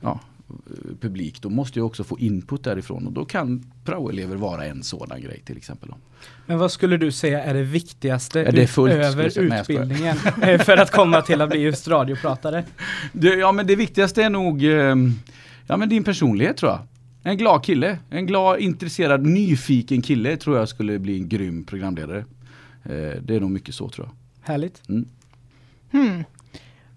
ja, 0.00 0.20
publik 1.00 1.42
då 1.42 1.50
måste 1.50 1.78
jag 1.78 1.86
också 1.86 2.04
få 2.04 2.18
input 2.18 2.64
därifrån 2.64 3.06
och 3.06 3.12
då 3.12 3.24
kan 3.24 3.72
praoelever 3.84 4.36
vara 4.36 4.64
en 4.66 4.82
sådan 4.82 5.22
grej 5.22 5.42
till 5.44 5.56
exempel. 5.56 5.88
Då. 5.88 5.96
Men 6.46 6.58
vad 6.58 6.72
skulle 6.72 6.96
du 6.96 7.12
säga 7.12 7.44
är 7.44 7.54
det 7.54 7.62
viktigaste 7.62 8.40
Ja, 8.40 8.50
det 8.50 8.62
är 8.62 8.66
fullt, 8.66 8.94
utöver 8.94 9.38
utbildningen 9.38 10.16
för 10.64 10.76
att 10.76 10.90
komma 10.90 11.22
till 11.22 11.40
att 11.40 11.50
bli 11.50 11.60
just 11.60 11.88
radiopratare? 11.88 12.64
Det, 13.12 13.28
ja 13.34 13.52
men 13.52 13.66
det 13.66 13.76
viktigaste 13.76 14.22
är 14.22 14.30
nog 14.30 14.64
eh, 14.64 14.96
ja, 15.66 15.76
men 15.76 15.88
din 15.88 16.04
personlighet 16.04 16.56
tror 16.56 16.72
jag. 16.72 16.80
En 17.26 17.36
glad 17.36 17.64
kille, 17.64 17.98
en 18.10 18.26
glad, 18.26 18.60
intresserad, 18.60 19.26
nyfiken 19.26 20.02
kille 20.02 20.36
tror 20.36 20.58
jag 20.58 20.68
skulle 20.68 20.98
bli 20.98 21.18
en 21.18 21.28
grym 21.28 21.64
programledare. 21.64 22.18
Eh, 22.82 23.22
det 23.22 23.36
är 23.36 23.40
nog 23.40 23.50
mycket 23.50 23.74
så 23.74 23.88
tror 23.88 24.06
jag. 24.06 24.14
Härligt. 24.52 24.82
Hmm. 25.90 26.24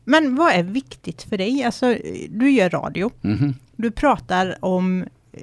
Men 0.09 0.35
vad 0.35 0.53
är 0.53 0.63
viktigt 0.63 1.23
för 1.23 1.37
dig? 1.37 1.63
Alltså, 1.63 1.95
du 2.29 2.51
gör 2.51 2.69
radio. 2.69 3.11
Mhm. 3.21 3.53
Du 3.75 3.91
pratar 3.91 4.55
om 4.65 5.01
eh, 5.33 5.39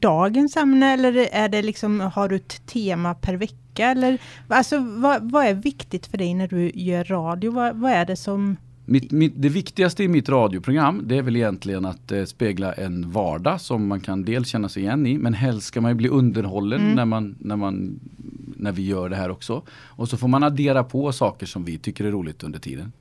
dagens 0.00 0.56
ämne 0.56 0.92
eller 0.92 1.28
är 1.32 1.48
det 1.48 1.62
liksom, 1.62 2.00
har 2.00 2.28
du 2.28 2.36
ett 2.36 2.66
tema 2.66 3.14
per 3.14 3.34
vecka? 3.34 3.86
Eller, 3.90 4.18
alltså, 4.48 4.78
vad, 4.78 5.30
vad 5.30 5.46
är 5.46 5.54
viktigt 5.54 6.06
för 6.06 6.18
dig 6.18 6.34
när 6.34 6.48
du 6.48 6.70
gör 6.74 7.04
radio? 7.04 7.50
Vad, 7.50 7.76
vad 7.76 7.92
är 7.92 8.04
det 8.04 8.16
som... 8.16 8.56
Mitt, 8.84 9.10
mitt, 9.10 9.32
det 9.36 9.48
viktigaste 9.48 10.04
i 10.04 10.08
mitt 10.08 10.28
radioprogram 10.28 11.02
det 11.04 11.16
är 11.18 11.22
väl 11.22 11.36
egentligen 11.36 11.84
att 11.84 12.12
eh, 12.12 12.24
spegla 12.24 12.72
en 12.72 13.10
vardag 13.10 13.60
som 13.60 13.86
man 13.86 14.00
kan 14.00 14.24
dels 14.24 14.48
känna 14.48 14.68
sig 14.68 14.82
igen 14.82 15.06
i 15.06 15.18
men 15.18 15.34
helst 15.34 15.66
ska 15.66 15.80
man 15.80 15.90
ju 15.90 15.94
bli 15.94 16.08
underhållen 16.08 16.80
Mm. 16.80 16.94
när, 16.94 17.04
man, 17.04 17.36
när, 17.38 17.56
man, 17.56 18.00
när 18.56 18.72
vi 18.72 18.86
gör 18.86 19.08
det 19.08 19.16
här 19.16 19.30
också. 19.30 19.62
Och 19.70 20.08
så 20.08 20.16
får 20.16 20.28
man 20.28 20.42
addera 20.42 20.84
på 20.84 21.12
saker 21.12 21.46
som 21.46 21.64
vi 21.64 21.78
tycker 21.78 22.04
är 22.04 22.10
roligt 22.10 22.42
under 22.42 22.58
tiden. 22.58 22.92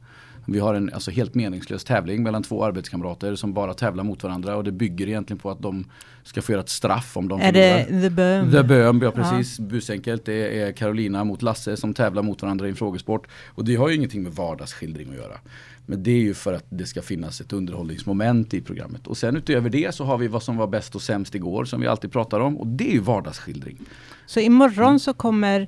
Vi 0.51 0.60
har 0.60 0.74
en 0.74 0.94
alltså, 0.94 1.12
helt 1.12 1.36
meningslös 1.36 1.84
tävling 1.84 2.24
mellan 2.24 2.44
två 2.44 2.65
arbetskamrater 2.65 3.36
som 3.36 3.53
bara 3.53 3.74
tävlar 3.74 4.03
mot 4.03 4.24
varandra 4.24 4.56
och 4.56 4.63
det 4.63 4.72
bygger 4.72 5.08
egentligen 5.08 5.39
på 5.39 5.51
att 5.51 5.62
de 5.62 5.86
ska 6.24 6.41
få 6.41 6.51
göra 6.51 6.62
ett 6.62 6.70
straff 6.70 7.18
om 7.18 7.27
de 7.27 7.41
är 7.41 7.51
det 7.51 7.86
The 7.86 8.10
Böhm? 8.10 8.51
The 8.51 8.63
Böhm, 8.63 9.01
ja 9.01 9.12
precis. 9.12 9.60
Busenkelt. 9.60 10.25
Det 10.25 10.62
är 10.62 10.72
Carolina 10.72 11.24
mot 11.24 11.41
Lasse 11.41 11.77
som 11.77 11.94
tävlar 11.94 12.24
mot 12.24 12.41
varandra 12.41 12.68
i 12.68 12.70
en 12.70 12.75
frågesport. 12.75 13.27
Och 13.48 13.65
det 13.65 13.75
har 13.75 13.89
ju 13.89 13.96
ingenting 13.96 14.24
med 14.24 14.34
vardagsskildring 14.34 15.10
att 15.10 15.15
göra. 15.15 15.39
Men 15.86 16.03
det 16.03 16.12
är 16.12 16.22
ju 16.22 16.34
för 16.34 16.53
att 16.53 16.65
det 16.70 16.86
ska 16.86 17.01
finnas 17.01 17.41
ett 17.41 17.53
underhållningsmoment 17.53 18.53
i 18.53 18.62
programmet. 18.62 19.08
Och 19.08 19.18
sen 19.18 19.38
utöver 19.38 19.70
det 19.70 19.96
så 19.96 20.03
har 20.03 20.18
vi 20.18 20.27
vad 20.27 20.44
som 20.44 20.58
var 20.58 20.68
bäst 20.68 20.96
och 20.96 21.01
sämst 21.01 21.36
igår 21.36 21.65
som 21.65 21.82
vi 21.82 21.88
alltid 21.88 22.12
pratar 22.12 22.39
om. 22.39 22.58
Och 22.58 22.68
det 22.68 22.89
är 22.89 22.94
ju 22.94 23.00
vardagsskildring. 23.00 23.77
Så 24.25 24.39
imorgon 24.39 25.00
så 25.00 25.13
kommer 25.13 25.68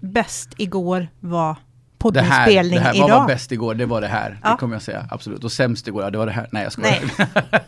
Bäst 0.00 0.54
igår 0.56 1.08
vara 1.20 1.56
Det 2.08 2.20
här, 2.20 2.44
poddinspelning 2.44 2.78
det 2.78 2.84
här 2.84 2.98
vad 2.98 3.08
idag. 3.08 3.20
var 3.20 3.26
bäst 3.26 3.52
igår, 3.52 3.74
det 3.74 3.86
var 3.86 4.00
det 4.00 4.06
här. 4.06 4.38
Ja. 4.42 4.50
Det 4.50 4.56
kommer 4.56 4.74
jag 4.74 4.82
säga, 4.82 5.06
absolut. 5.10 5.44
Och 5.44 5.52
sämst 5.52 5.88
igår, 5.88 6.02
ja 6.02 6.10
det 6.10 6.18
var 6.18 6.26
det 6.26 6.32
här. 6.32 6.48
Nej 6.50 6.62
jag 6.62 6.72
skojar. 6.72 6.98
Nej. 7.18 7.28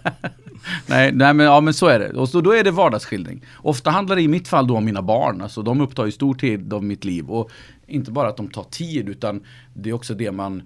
nej, 0.86 1.12
nej 1.12 1.34
men, 1.34 1.46
ja, 1.46 1.60
men 1.60 1.74
så 1.74 1.86
är 1.86 1.98
det. 1.98 2.08
Och 2.08 2.28
så, 2.28 2.40
då 2.40 2.54
är 2.54 2.64
det 2.64 2.70
vardagsskildring. 2.70 3.44
Ofta 3.56 3.90
handlar 3.90 4.16
det 4.16 4.22
i 4.22 4.28
mitt 4.28 4.48
fall 4.48 4.66
då 4.66 4.76
om 4.76 4.84
mina 4.84 5.02
barn. 5.02 5.40
Alltså, 5.40 5.62
de 5.62 5.80
upptar 5.80 6.06
ju 6.06 6.12
stor 6.12 6.34
tid 6.34 6.72
av 6.72 6.84
mitt 6.84 7.04
liv. 7.04 7.30
Och 7.30 7.50
inte 7.86 8.10
bara 8.10 8.28
att 8.28 8.36
de 8.36 8.48
tar 8.48 8.64
tid 8.64 9.08
utan 9.08 9.40
det 9.74 9.90
är 9.90 9.94
också 9.94 10.14
det 10.14 10.32
man 10.32 10.62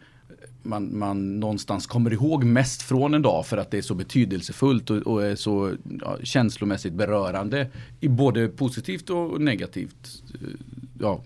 man, 0.67 0.99
man 0.99 1.41
någonstans 1.41 1.87
kommer 1.87 2.13
ihåg 2.13 2.45
mest 2.45 2.83
från 2.83 3.15
en 3.15 3.23
dag 3.23 3.47
för 3.47 3.57
att 3.57 3.71
det 3.71 3.79
är 3.79 3.83
så 3.83 3.95
betydelsefullt 3.95 4.91
och, 4.91 4.97
och 4.97 5.25
är 5.25 5.37
så 5.37 5.73
ja, 6.01 6.17
känslomässigt 6.23 6.93
berörande. 6.93 7.71
I 8.01 8.09
både 8.09 8.49
positivt 8.49 9.11
och 9.11 9.41
negativt. 9.41 10.23
Ja, 11.01 11.21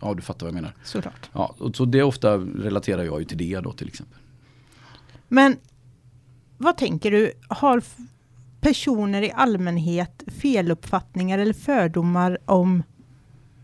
ja, 0.00 0.14
du 0.14 0.22
fattar 0.22 0.46
vad 0.46 0.48
jag 0.48 0.54
menar. 0.54 0.74
Såklart. 0.84 1.30
Ja, 1.32 1.54
och 1.58 1.76
så 1.76 1.84
det 1.84 2.02
ofta 2.02 2.36
relaterar 2.38 3.02
jag 3.04 3.18
ju 3.20 3.24
till 3.24 3.38
det 3.38 3.60
då 3.60 3.72
till 3.72 3.88
exempel. 3.88 4.18
Men 5.28 5.56
vad 6.58 6.76
tänker 6.76 7.10
du, 7.10 7.32
har 7.48 7.82
personer 8.60 9.22
i 9.22 9.32
allmänhet 9.34 10.22
feluppfattningar 10.26 11.38
eller 11.38 11.52
fördomar 11.52 12.38
om, 12.44 12.82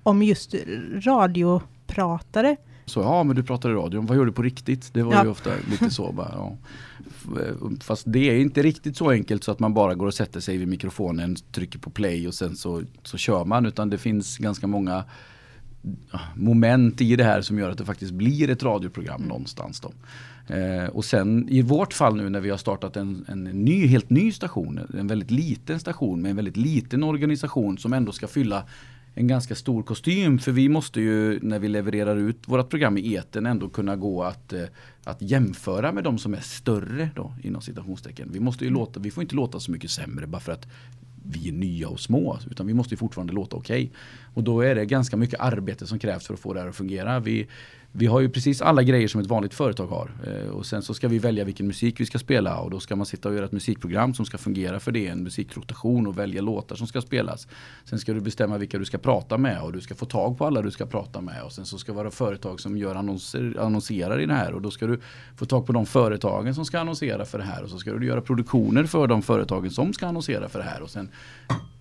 om 0.02 0.22
just 0.22 0.54
radiopratare? 0.94 2.56
Så 2.84 3.00
ja, 3.00 3.22
men 3.24 3.36
du 3.36 3.42
pratar 3.42 3.70
i 3.70 3.72
radion, 3.72 4.06
vad 4.06 4.16
gör 4.16 4.26
du 4.26 4.32
på 4.32 4.42
riktigt? 4.42 4.94
Det 4.94 5.02
var 5.02 5.12
Ja. 5.12 5.24
ju 5.24 5.30
ofta 5.30 5.50
lite 5.70 5.90
så 5.90 6.12
bara, 6.12 6.30
ja. 6.34 6.56
F- 7.06 7.82
Fast 7.82 8.02
det 8.06 8.18
är 8.30 8.38
inte 8.38 8.62
riktigt 8.62 8.96
så 8.96 9.10
enkelt 9.10 9.44
så 9.44 9.52
att 9.52 9.58
man 9.58 9.74
bara 9.74 9.94
går 9.94 10.06
och 10.06 10.14
sätter 10.14 10.40
sig 10.40 10.56
vid 10.56 10.68
mikrofonen, 10.68 11.36
trycker 11.52 11.78
på 11.78 11.90
play 11.90 12.28
och 12.28 12.34
sen 12.34 12.56
så, 12.56 12.82
så 13.02 13.16
kör 13.16 13.44
man. 13.44 13.66
Utan 13.66 13.90
det 13.90 13.98
finns 13.98 14.38
ganska 14.38 14.66
många 14.66 15.04
moment 16.34 17.00
i 17.00 17.16
det 17.16 17.24
här 17.24 17.42
som 17.42 17.58
gör 17.58 17.70
att 17.70 17.78
det 17.78 17.84
faktiskt 17.84 18.12
blir 18.12 18.50
ett 18.50 18.62
radioprogram 18.62 19.22
någonstans. 19.22 19.80
Då. 19.80 19.92
Eh, 20.54 20.86
och 20.86 21.04
sen 21.04 21.48
i 21.48 21.62
vårt 21.62 21.92
fall 21.92 22.16
nu 22.16 22.28
när 22.28 22.40
vi 22.40 22.50
har 22.50 22.56
startat 22.56 22.96
en, 22.96 23.24
en 23.28 23.44
ny, 23.44 23.86
helt 23.86 24.10
ny 24.10 24.32
station, 24.32 24.80
en 24.98 25.06
väldigt 25.06 25.30
liten 25.30 25.80
station 25.80 26.22
med 26.22 26.30
en 26.30 26.36
väldigt 26.36 26.56
liten 26.56 27.02
organisation 27.02 27.78
som 27.78 27.92
ändå 27.92 28.12
ska 28.12 28.26
fylla 28.26 28.64
en 29.14 29.26
ganska 29.26 29.54
stor 29.54 29.82
kostym 29.82 30.38
för 30.38 30.52
vi 30.52 30.68
måste 30.68 31.00
ju 31.00 31.38
när 31.42 31.58
vi 31.58 31.68
levererar 31.68 32.16
ut 32.16 32.38
vårt 32.48 32.70
program 32.70 32.98
i 32.98 33.14
eten 33.14 33.46
ändå 33.46 33.68
kunna 33.68 33.96
gå 33.96 34.22
att, 34.22 34.52
eh, 34.52 34.62
att 35.04 35.22
jämföra 35.22 35.92
med 35.92 36.04
de 36.04 36.18
som 36.18 36.34
är 36.34 36.40
större 36.40 37.10
då 37.14 37.34
inom 37.42 37.62
citationstecken. 37.62 38.28
Vi, 38.32 38.40
måste 38.40 38.64
ju 38.64 38.70
låta, 38.70 39.00
vi 39.00 39.10
får 39.10 39.22
inte 39.22 39.34
låta 39.34 39.60
så 39.60 39.70
mycket 39.70 39.90
sämre 39.90 40.26
bara 40.26 40.40
för 40.40 40.52
att 40.52 40.66
vi 41.24 41.48
är 41.48 41.52
nya 41.52 41.88
och 41.88 42.00
små 42.00 42.38
utan 42.50 42.66
vi 42.66 42.74
måste 42.74 42.94
ju 42.94 42.98
fortfarande 42.98 43.32
låta 43.32 43.56
okej. 43.56 43.92
Och 44.38 44.44
då 44.44 44.60
är 44.60 44.74
det 44.74 44.86
ganska 44.86 45.16
mycket 45.16 45.40
arbete 45.40 45.86
som 45.86 45.98
krävs 45.98 46.26
för 46.26 46.34
att 46.34 46.40
få 46.40 46.52
det 46.52 46.60
här 46.60 46.68
att 46.68 46.76
fungera. 46.76 47.20
Vi, 47.20 47.46
vi 47.92 48.06
har 48.06 48.20
ju 48.20 48.28
precis 48.28 48.62
alla 48.62 48.82
grejer 48.82 49.08
som 49.08 49.20
ett 49.20 49.26
vanligt 49.26 49.54
företag 49.54 49.86
har. 49.86 50.10
Eh, 50.26 50.50
och 50.50 50.66
sen 50.66 50.82
så 50.82 50.94
ska 50.94 51.08
vi 51.08 51.18
välja 51.18 51.44
vilken 51.44 51.66
musik 51.66 52.00
vi 52.00 52.06
ska 52.06 52.18
spela 52.18 52.60
och 52.60 52.70
då 52.70 52.80
ska 52.80 52.96
man 52.96 53.06
sitta 53.06 53.28
och 53.28 53.34
göra 53.34 53.44
ett 53.44 53.52
musikprogram 53.52 54.14
som 54.14 54.26
ska 54.26 54.38
fungera 54.38 54.80
för 54.80 54.92
det. 54.92 55.06
En 55.06 55.22
musikrotation 55.22 56.06
och 56.06 56.18
välja 56.18 56.42
låtar 56.42 56.76
som 56.76 56.86
ska 56.86 57.00
spelas. 57.00 57.48
Sen 57.84 57.98
ska 57.98 58.12
du 58.12 58.20
bestämma 58.20 58.58
vilka 58.58 58.78
du 58.78 58.84
ska 58.84 58.98
prata 58.98 59.38
med 59.38 59.62
och 59.62 59.72
du 59.72 59.80
ska 59.80 59.94
få 59.94 60.06
tag 60.06 60.38
på 60.38 60.46
alla 60.46 60.62
du 60.62 60.70
ska 60.70 60.86
prata 60.86 61.20
med. 61.20 61.42
Och 61.42 61.52
sen 61.52 61.66
så 61.66 61.78
ska 61.78 61.92
det 61.92 61.96
vara 61.96 62.10
företag 62.10 62.60
som 62.60 62.76
gör 62.76 62.94
annonser, 62.94 63.56
annonserar 63.60 64.20
i 64.20 64.26
det 64.26 64.34
här 64.34 64.52
och 64.52 64.62
då 64.62 64.70
ska 64.70 64.86
du 64.86 65.00
få 65.36 65.46
tag 65.46 65.66
på 65.66 65.72
de 65.72 65.86
företagen 65.86 66.54
som 66.54 66.64
ska 66.64 66.80
annonsera 66.80 67.24
för 67.24 67.38
det 67.38 67.44
här. 67.44 67.62
Och 67.62 67.70
så 67.70 67.78
ska 67.78 67.92
du 67.92 68.06
göra 68.06 68.20
produktioner 68.20 68.84
för 68.84 69.06
de 69.06 69.22
företagen 69.22 69.70
som 69.70 69.92
ska 69.92 70.06
annonsera 70.06 70.48
för 70.48 70.58
det 70.58 70.64
här. 70.64 70.82
Och 70.82 70.90
sen 70.90 71.08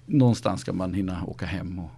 någonstans 0.06 0.62
ska 0.62 0.74
man 0.74 0.94
hinna 0.94 1.24
åka 1.26 1.46
hem 1.46 1.80
och 1.80 1.92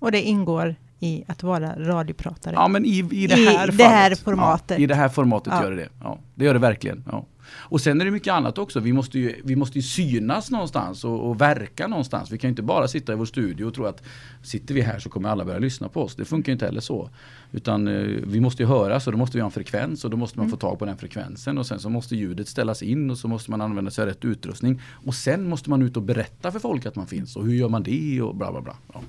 och 0.00 0.12
det 0.12 0.22
ingår 0.22 0.74
i 0.98 1.24
att 1.26 1.42
vara 1.42 1.74
radiopratare. 1.78 2.54
Ja 2.54 2.68
men 2.68 2.84
i, 2.84 2.98
i 2.98 3.26
det 3.26 3.38
I 3.38 3.46
här 3.46 3.66
det 3.66 3.72
fallet. 3.72 3.80
här 3.92 4.14
formatet. 4.14 4.78
Ja, 4.78 4.84
I 4.84 4.86
det 4.86 4.94
här 4.94 5.08
formatet 5.08 5.52
Ja. 5.56 5.62
gör 5.62 5.70
det 5.70 5.76
det. 5.76 5.88
Ja, 6.02 6.18
det 6.34 6.44
gör 6.44 6.54
det 6.54 6.60
verkligen. 6.60 7.04
Ja. 7.12 7.24
Och 7.52 7.80
sen 7.80 8.00
är 8.00 8.04
det 8.04 8.10
mycket 8.10 8.32
annat 8.32 8.58
också. 8.58 8.80
Vi 8.80 8.92
måste 8.92 9.18
ju, 9.18 9.40
vi 9.44 9.56
måste 9.56 9.78
ju 9.78 9.82
synas 9.82 10.50
någonstans 10.50 11.04
och, 11.04 11.28
och 11.28 11.40
verka 11.40 11.86
någonstans. 11.86 12.30
Vi 12.30 12.38
kan 12.38 12.50
inte 12.50 12.62
bara 12.62 12.88
sitta 12.88 13.12
i 13.12 13.16
vår 13.16 13.24
studio 13.24 13.64
och 13.64 13.74
tro 13.74 13.84
att 13.86 14.02
sitter 14.42 14.74
vi 14.74 14.80
här 14.80 14.98
så 14.98 15.08
kommer 15.08 15.28
alla 15.28 15.44
börja 15.44 15.58
lyssna 15.58 15.88
på 15.88 16.02
oss. 16.02 16.14
Det 16.16 16.24
funkar 16.24 16.50
ju 16.50 16.52
inte 16.52 16.66
heller 16.66 16.80
så. 16.80 17.10
Utan 17.52 17.88
eh, 17.88 17.94
vi 18.24 18.40
måste 18.40 18.62
ju 18.62 18.66
höras 18.68 19.06
och 19.06 19.12
då 19.12 19.18
måste 19.18 19.36
vi 19.36 19.40
ha 19.40 19.46
en 19.46 19.52
frekvens 19.52 20.04
och 20.04 20.10
då 20.10 20.16
måste 20.16 20.38
man 20.38 20.44
Mm. 20.44 20.50
få 20.50 20.56
tag 20.56 20.78
på 20.78 20.84
den 20.84 20.96
frekvensen 20.96 21.58
och 21.58 21.66
sen 21.66 21.80
så 21.80 21.88
måste 21.90 22.16
ljudet 22.16 22.48
ställas 22.48 22.82
in 22.82 23.10
och 23.10 23.18
så 23.18 23.28
måste 23.28 23.50
man 23.50 23.60
använda 23.60 23.90
sig 23.90 24.02
av 24.02 24.08
rätt 24.08 24.24
utrustning. 24.24 24.80
Och 25.04 25.14
sen 25.14 25.48
måste 25.48 25.70
man 25.70 25.82
ut 25.82 25.96
och 25.96 26.02
berätta 26.02 26.52
för 26.52 26.58
folk 26.58 26.86
att 26.86 26.96
man 26.96 27.06
finns 27.06 27.36
och 27.36 27.46
hur 27.46 27.54
gör 27.54 27.68
man 27.68 27.82
det 27.82 28.22
och 28.22 28.36
bla 28.36 28.52
bla 28.52 28.60
bla. 28.60 28.76
Ja. 28.92 29.00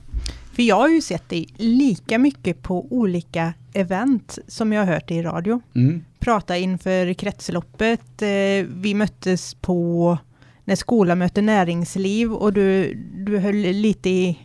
För 0.54 0.64
jag 0.64 0.76
har 0.76 0.90
ju 0.90 1.02
sett 1.02 1.30
dig 1.30 1.48
lika 1.58 2.18
mycket 2.20 2.62
på 2.62 2.88
olika 2.94 3.54
event 3.74 4.40
som 4.48 4.74
jag 4.74 4.86
har 4.86 4.94
hört 4.94 5.12
i 5.12 5.22
radio. 5.22 5.62
Mm. 5.76 6.04
Prata 6.20 6.58
inför 6.58 7.14
kretsloppet. 7.14 8.22
Eh, 8.22 8.66
vi 8.68 8.94
möttes 8.94 9.54
på 9.54 10.18
när 10.66 10.76
skolan 10.76 11.18
möter 11.20 11.42
näringsliv 11.42 12.34
och 12.34 12.54
du, 12.54 12.94
du 13.14 13.38
höll 13.38 13.56
lite 13.56 14.10
i... 14.10 14.40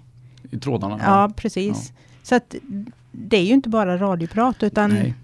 I 0.51 0.59
trådarna. 0.59 1.01
Ja, 1.05 1.33
precis. 1.37 1.93
Så 2.23 2.35
att 2.35 2.55
det 3.13 3.37
är 3.37 3.43
ju 3.43 3.53
inte 3.53 3.69
bara 3.69 3.99
radioprat 3.99 4.63
utan... 4.63 4.91
Nej. 4.91 5.15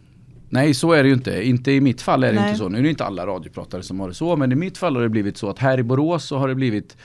Nej 0.49 0.75
så 0.75 0.93
är 0.93 1.03
det 1.03 1.09
ju 1.09 1.15
inte. 1.15 1.49
Inte 1.49 1.73
i 1.73 1.81
mitt 1.81 2.03
fall 2.03 2.25
är 2.25 2.33
det 2.33 2.41
Nej. 2.41 2.49
inte 2.49 2.59
så. 2.59 2.69
Nu 2.69 2.79
är 2.79 2.83
det 2.83 2.91
inte 2.91 3.05
alla 3.05 3.27
radiopratare 3.27 3.83
som 3.83 4.01
har 4.01 4.09
det 4.09 4.15
så. 4.15 4.37
Men 4.37 4.53
i 4.53 4.55
mitt 4.55 4.79
fall 4.79 4.97
har 4.97 5.03
det 5.03 5.09
blivit 5.09 5.37
så 5.37 5.51
att 5.51 5.59
här 5.59 5.79
i 5.79 5.83
Borås 5.83 6.25
så 6.25 6.39
har 6.39 6.49
det 6.49 6.55
blivit 6.55 6.97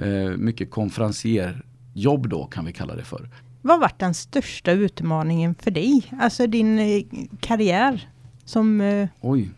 eh, 0.00 0.08
mycket 0.36 0.70
konferencierjobb 0.70 2.28
då 2.28 2.44
kan 2.44 2.64
vi 2.64 2.72
kalla 2.72 2.94
det 2.94 3.04
för. 3.04 3.28
Vad 3.62 3.74
har 3.76 3.80
varit 3.80 3.98
den 3.98 4.14
största 4.14 4.72
utmaningen 4.72 5.54
för 5.54 5.70
dig? 5.70 6.02
Alltså 6.20 6.46
din 6.46 6.78
eh, 6.78 7.02
karriär 7.40 8.08
som... 8.44 8.80
Eh, 8.80 9.08
Oj. 9.20 9.50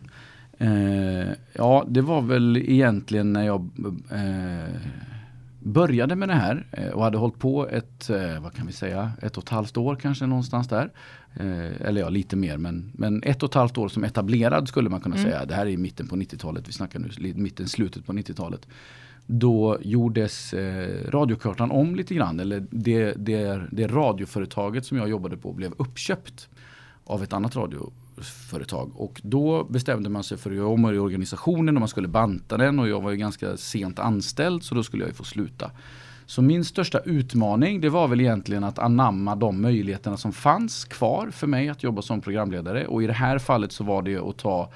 Eh, 0.57 1.27
ja 1.53 1.85
det 1.87 2.01
var 2.01 2.21
väl 2.21 2.57
egentligen 2.57 3.33
när 3.33 3.43
jag 3.45 3.69
eh, 4.11 4.75
började 5.59 6.15
med 6.15 6.29
det 6.29 6.33
här 6.35 6.65
eh, 6.71 6.87
och 6.89 7.03
hade 7.03 7.17
hållit 7.17 7.39
på 7.39 7.67
ett, 7.69 8.09
vad 8.41 8.53
kan 8.53 8.67
vi 8.67 8.73
säga, 8.73 9.11
ett 9.21 9.37
och 9.37 9.43
ett 9.43 9.49
halvt 9.49 9.77
år 9.77 9.95
kanske 9.95 10.25
någonstans 10.25 10.67
där. 10.67 10.91
Eller 11.79 12.01
ja, 12.01 12.09
lite 12.09 12.35
mer 12.35 12.57
men, 12.57 12.91
men 12.95 13.23
ett 13.23 13.43
och 13.43 13.49
ett 13.49 13.55
halvt 13.55 13.77
år 13.77 13.87
som 13.89 14.03
etablerad 14.03 14.67
skulle 14.67 14.89
man 14.89 15.01
kunna 15.01 15.15
Mm. 15.15 15.31
säga. 15.31 15.45
Det 15.45 15.55
här 15.55 15.65
är 15.65 15.69
i 15.69 15.77
mitten 15.77 16.07
på 16.07 16.15
90-talet, 16.15 16.67
vi 16.67 16.71
snackar 16.71 16.99
nu 16.99 17.33
mitten, 17.35 17.67
slutet 17.67 18.05
på 18.05 18.13
90-talet. 18.13 18.67
Då 19.25 19.77
gjordes 19.81 20.53
eh, 20.53 21.11
radiokartan 21.11 21.71
om 21.71 21.95
lite 21.95 22.13
grann. 22.13 22.39
Eller 22.39 22.65
det, 22.69 23.13
det, 23.17 23.61
det 23.71 23.87
radioföretaget 23.87 24.85
som 24.85 24.97
jag 24.97 25.09
jobbade 25.09 25.37
på 25.37 25.53
blev 25.53 25.73
uppköpt 25.77 26.49
av 27.05 27.23
ett 27.23 27.33
annat 27.33 27.55
radioföretag. 27.55 28.91
Och 28.95 29.21
då 29.23 29.63
bestämde 29.63 30.09
man 30.09 30.23
sig 30.23 30.37
för 30.37 30.49
att 30.49 30.55
göra 30.55 30.67
om 30.67 30.93
i 30.93 30.97
organisationen 30.97 31.77
och 31.77 31.81
man 31.81 31.89
skulle 31.89 32.07
banta 32.07 32.57
den 32.57 32.79
och 32.79 32.89
jag 32.89 33.01
var 33.01 33.11
ju 33.11 33.17
ganska 33.17 33.57
sent 33.57 33.99
anställd 33.99 34.63
så 34.63 34.75
då 34.75 34.83
skulle 34.83 35.03
jag 35.03 35.09
ju 35.09 35.15
få 35.15 35.23
sluta. 35.23 35.71
Så 36.25 36.41
min 36.41 36.65
största 36.65 36.99
utmaning 36.99 37.81
det 37.81 37.89
var 37.89 38.07
väl 38.07 38.21
egentligen 38.21 38.63
att 38.63 38.79
anamma 38.79 39.35
de 39.35 39.61
möjligheterna 39.61 40.17
som 40.17 40.33
fanns 40.33 40.85
kvar 40.85 41.29
för 41.31 41.47
mig 41.47 41.69
att 41.69 41.83
jobba 41.83 42.01
som 42.01 42.21
programledare. 42.21 42.87
Och 42.87 43.03
i 43.03 43.07
det 43.07 43.13
här 43.13 43.39
fallet 43.39 43.71
så 43.71 43.83
var 43.83 44.01
det 44.01 44.17
att 44.17 44.37
ta 44.37 44.71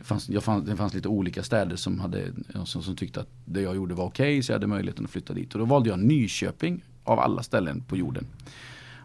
det 0.00 0.04
fanns, 0.04 0.30
fann, 0.40 0.64
det 0.64 0.76
fanns 0.76 0.94
lite 0.94 1.08
olika 1.08 1.42
städer 1.42 1.76
som, 1.76 2.00
hade, 2.00 2.24
som, 2.64 2.82
som 2.82 2.96
tyckte 2.96 3.20
att 3.20 3.28
det 3.44 3.60
jag 3.60 3.76
gjorde 3.76 3.94
var 3.94 4.04
okej 4.04 4.42
så 4.42 4.52
jag 4.52 4.54
hade 4.54 4.66
möjligheten 4.66 5.04
att 5.04 5.10
flytta 5.10 5.32
dit. 5.32 5.52
Och 5.54 5.58
då 5.58 5.64
valde 5.64 5.88
jag 5.90 5.98
Nyköping 5.98 6.84
av 7.04 7.20
alla 7.20 7.42
ställen 7.42 7.82
på 7.88 7.96
jorden. 7.96 8.26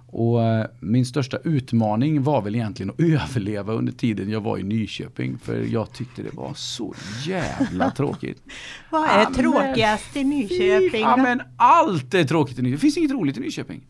Och 0.08 0.44
eh, 0.44 0.66
min 0.80 1.06
största 1.06 1.38
utmaning 1.44 2.24
var 2.24 2.42
väl 2.42 2.56
egentligen 2.56 2.90
att 2.90 3.00
överleva 3.00 3.74
under 3.74 3.94
tiden 3.94 4.30
jag 4.30 4.42
var 4.42 4.58
i 4.58 4.64
Nyköping. 4.64 5.38
För 5.38 5.62
jag 5.62 5.94
tyckte 5.94 6.24
det 6.24 6.34
var 6.34 6.54
så 6.54 6.94
jävla 7.26 7.92
tråkigt. 7.92 8.42
Vad 8.90 9.04
är 9.10 9.20
Ja, 9.20 9.24
men- 9.30 9.34
tråkigast 9.34 10.16
i 10.16 10.24
Nyköping? 10.24 11.02
Ja 11.02 11.18
men 11.18 11.42
allt 11.58 12.14
är 12.14 12.24
tråkigt 12.24 12.60
i 12.60 12.62
Nyköping. 12.62 12.76
Det 12.76 12.82
finns 12.82 12.98
inget 12.98 13.12
roligt 13.12 13.38
i 13.38 13.40
Nyköping. 13.40 13.82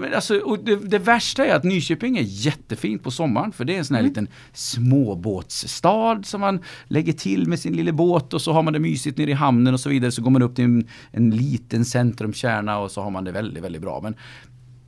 Men 0.00 0.14
alltså, 0.14 0.38
och 0.38 0.64
det, 0.64 0.76
det 0.76 0.98
värsta 0.98 1.46
är 1.46 1.54
att 1.54 1.64
Nyköping 1.64 2.18
är 2.18 2.24
jättefint 2.26 3.02
på 3.02 3.10
sommaren 3.10 3.52
för 3.52 3.64
det 3.64 3.74
är 3.74 3.78
en 3.78 3.84
sån 3.84 3.96
här 3.96 4.02
liten 4.02 4.28
småbåtsstad 4.52 6.22
som 6.22 6.40
man 6.40 6.60
lägger 6.84 7.12
till 7.12 7.48
med 7.48 7.58
sin 7.58 7.76
lilla 7.76 7.92
båt 7.92 8.34
och 8.34 8.42
så 8.42 8.52
har 8.52 8.62
man 8.62 8.72
det 8.72 8.78
mysigt 8.78 9.18
nere 9.18 9.30
i 9.30 9.34
hamnen 9.34 9.74
och 9.74 9.80
så 9.80 9.88
vidare. 9.88 10.12
Så 10.12 10.22
går 10.22 10.30
man 10.30 10.42
upp 10.42 10.54
till 10.54 10.64
en, 10.64 10.88
en 11.10 11.30
liten 11.30 11.84
centrumkärna 11.84 12.78
och 12.78 12.90
så 12.90 13.02
har 13.02 13.10
man 13.10 13.24
det 13.24 13.32
väldigt, 13.32 13.64
väldigt 13.64 13.82
bra. 13.82 14.00
Men 14.02 14.14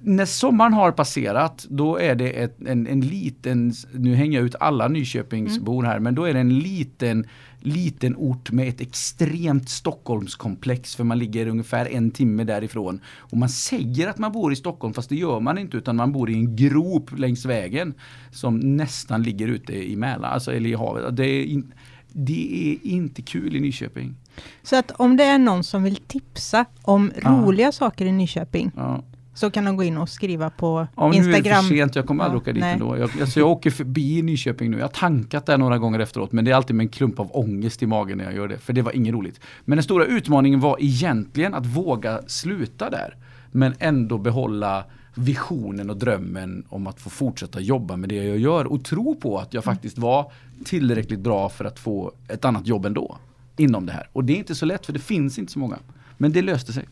när 0.06 0.26
sommaren 0.26 0.72
har 0.72 0.92
passerat 0.92 1.66
då 1.70 1.98
är 1.98 2.14
det 2.14 2.30
ett, 2.30 2.56
en, 2.66 2.86
en 2.86 3.00
liten, 3.00 3.72
nu 3.92 4.14
hänger 4.14 4.38
jag 4.38 4.46
ut 4.46 4.54
alla 4.60 4.88
Nyköpingsbor 4.88 5.82
här, 5.82 5.98
men 5.98 6.14
då 6.14 6.24
är 6.24 6.34
det 6.34 6.40
en 6.40 6.58
liten, 6.58 7.26
liten 7.66 8.16
ort 8.16 8.50
med 8.50 8.68
ett 8.68 8.80
extremt 8.80 9.68
Stockholmskomplex 9.68 10.96
för 10.96 11.04
man 11.04 11.18
ligger 11.18 11.46
ungefär 11.46 11.86
en 11.92 12.10
timme 12.10 12.44
därifrån. 12.44 13.00
Och 13.18 13.36
man 13.38 13.48
säger 13.48 14.08
att 14.08 14.18
man 14.18 14.32
bor 14.32 14.52
i 14.52 14.56
Stockholm 14.56 14.94
fast 14.94 15.08
det 15.08 15.16
gör 15.16 15.40
man 15.40 15.58
inte 15.58 15.76
utan 15.76 15.96
man 15.96 16.12
bor 16.12 16.30
i 16.30 16.34
en 16.34 16.56
grop 16.56 17.18
längs 17.18 17.44
vägen 17.44 17.94
som 18.30 18.76
nästan 18.76 19.22
ligger 19.22 19.48
ute 19.48 19.72
i 19.72 19.96
Mälaren, 19.96 20.34
alltså 20.34 20.52
eller 20.52 20.70
i 20.70 20.74
havet. 20.74 21.16
Det 21.16 21.26
är, 21.26 21.44
in, 21.44 21.74
det 22.12 22.68
är 22.82 22.88
inte 22.88 23.22
kul 23.22 23.56
i 23.56 23.60
Nyköping. 23.60 24.14
Så 24.62 24.76
att 24.76 24.90
om 24.90 25.16
det 25.16 25.24
är 25.24 25.38
någon 25.38 25.64
som 25.64 25.82
vill 25.82 25.96
tipsa 25.96 26.64
om 26.82 27.12
Ja. 27.22 27.30
roliga 27.30 27.72
saker 27.72 28.06
i 28.06 28.12
Nyköping 28.12 28.70
Ja. 28.76 29.02
Så 29.34 29.50
kan 29.50 29.64
de 29.64 29.76
gå 29.76 29.82
in 29.84 29.98
och 29.98 30.08
skriva 30.08 30.50
på 30.50 30.86
Ja, 30.96 31.08
nu 31.08 31.16
är 31.16 31.22
det 31.22 31.36
Instagram. 31.36 31.64
för 31.64 31.74
sent, 31.74 31.94
jag 31.96 32.06
kommer 32.06 32.24
aldrig 32.24 32.38
Ja, 32.38 32.42
åka 32.42 32.52
dit 32.52 32.60
nej. 32.60 32.72
ändå. 32.72 32.96
Jag, 32.98 33.10
alltså 33.20 33.40
jag 33.40 33.48
åker 33.48 33.70
förbi 33.70 34.22
Nyköping 34.22 34.70
nu, 34.70 34.76
jag 34.76 34.84
har 34.84 34.88
tankat 34.88 35.46
där 35.46 35.58
några 35.58 35.78
gånger 35.78 35.98
efteråt 35.98 36.32
men 36.32 36.44
det 36.44 36.50
är 36.50 36.54
alltid 36.54 36.76
med 36.76 36.84
en 36.84 36.88
klump 36.88 37.20
av 37.20 37.30
ångest 37.36 37.82
i 37.82 37.86
magen 37.86 38.18
när 38.18 38.24
jag 38.24 38.34
gör 38.34 38.48
det. 38.48 38.58
För 38.58 38.72
det 38.72 38.82
var 38.82 38.92
inget 38.96 39.14
roligt. 39.14 39.40
Men 39.64 39.76
den 39.76 39.82
stora 39.82 40.04
utmaningen 40.04 40.60
var 40.60 40.76
egentligen 40.80 41.54
att 41.54 41.66
våga 41.66 42.20
sluta 42.26 42.90
där. 42.90 43.16
Men 43.50 43.74
ändå 43.78 44.18
behålla 44.18 44.84
visionen 45.14 45.90
och 45.90 45.96
drömmen 45.96 46.64
om 46.68 46.86
att 46.86 47.00
få 47.00 47.10
fortsätta 47.10 47.60
jobba 47.60 47.96
med 47.96 48.08
det 48.08 48.14
jag 48.24 48.38
gör 48.38 48.64
och 48.64 48.84
tro 48.84 49.14
på 49.14 49.38
att 49.38 49.54
jag 49.54 49.64
faktiskt 49.64 49.98
var 49.98 50.32
tillräckligt 50.64 51.20
bra 51.20 51.48
för 51.48 51.64
att 51.64 51.78
få 51.78 52.12
ett 52.28 52.44
annat 52.44 52.66
jobb 52.66 52.86
ändå. 52.86 53.18
Inom 53.56 53.86
det 53.86 53.92
här. 53.92 54.08
Och 54.12 54.24
det 54.24 54.32
är 54.32 54.36
inte 54.36 54.54
så 54.54 54.66
lätt 54.66 54.86
för 54.86 54.92
det 54.92 54.98
finns 54.98 55.38
inte 55.38 55.52
så 55.52 55.58
många. 55.58 55.76
Men 56.18 56.32
det 56.32 56.42
löste 56.42 56.72
sig. 56.72 56.84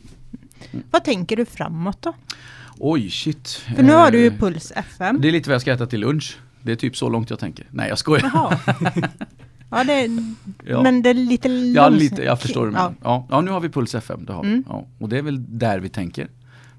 Vad 0.90 1.04
tänker 1.04 1.36
du 1.36 1.44
framåt 1.44 2.02
då? 2.02 2.12
Oj, 2.78 3.10
shit. 3.10 3.48
För 3.48 3.82
nu 3.82 3.92
har 3.92 4.10
du 4.10 4.18
ju 4.18 4.26
Eh, 4.26 4.32
Puls 4.38 4.72
FM. 4.76 5.20
det 5.20 5.28
är 5.28 5.32
lite 5.32 5.48
vad 5.50 5.54
jag 5.54 5.60
ska 5.60 5.72
äta 5.72 5.86
till 5.86 6.00
lunch. 6.00 6.38
Det 6.62 6.72
är 6.72 6.76
typ 6.76 6.96
så 6.96 7.08
långt 7.08 7.30
jag 7.30 7.38
tänker. 7.38 7.66
Nej 7.70 7.88
jag 7.88 7.98
skojar. 7.98 8.30
Jaha. 8.34 8.58
Ja, 9.74 9.84
det, 9.84 10.08
Ja. 10.64 10.82
Men 10.82 11.02
det 11.02 11.10
är 11.10 11.14
lite 11.14 11.48
Ja, 11.48 11.88
långs- 11.88 11.98
lite, 11.98 12.22
jag 12.22 12.40
förstår 12.40 12.66
det. 12.66 12.72
Ja. 12.72 12.92
Ja. 12.92 12.96
Ja. 13.04 13.26
ja, 13.30 13.40
nu 13.40 13.50
har 13.50 13.60
vi 13.60 13.68
Puls 13.68 13.94
FM. 13.94 14.24
Det 14.24 14.32
har. 14.32 14.44
Mm. 14.44 14.64
Ja, 14.68 14.86
och 14.98 15.08
det 15.08 15.18
är 15.18 15.22
väl 15.22 15.58
där 15.58 15.78
vi 15.78 15.88
tänker. 15.88 16.28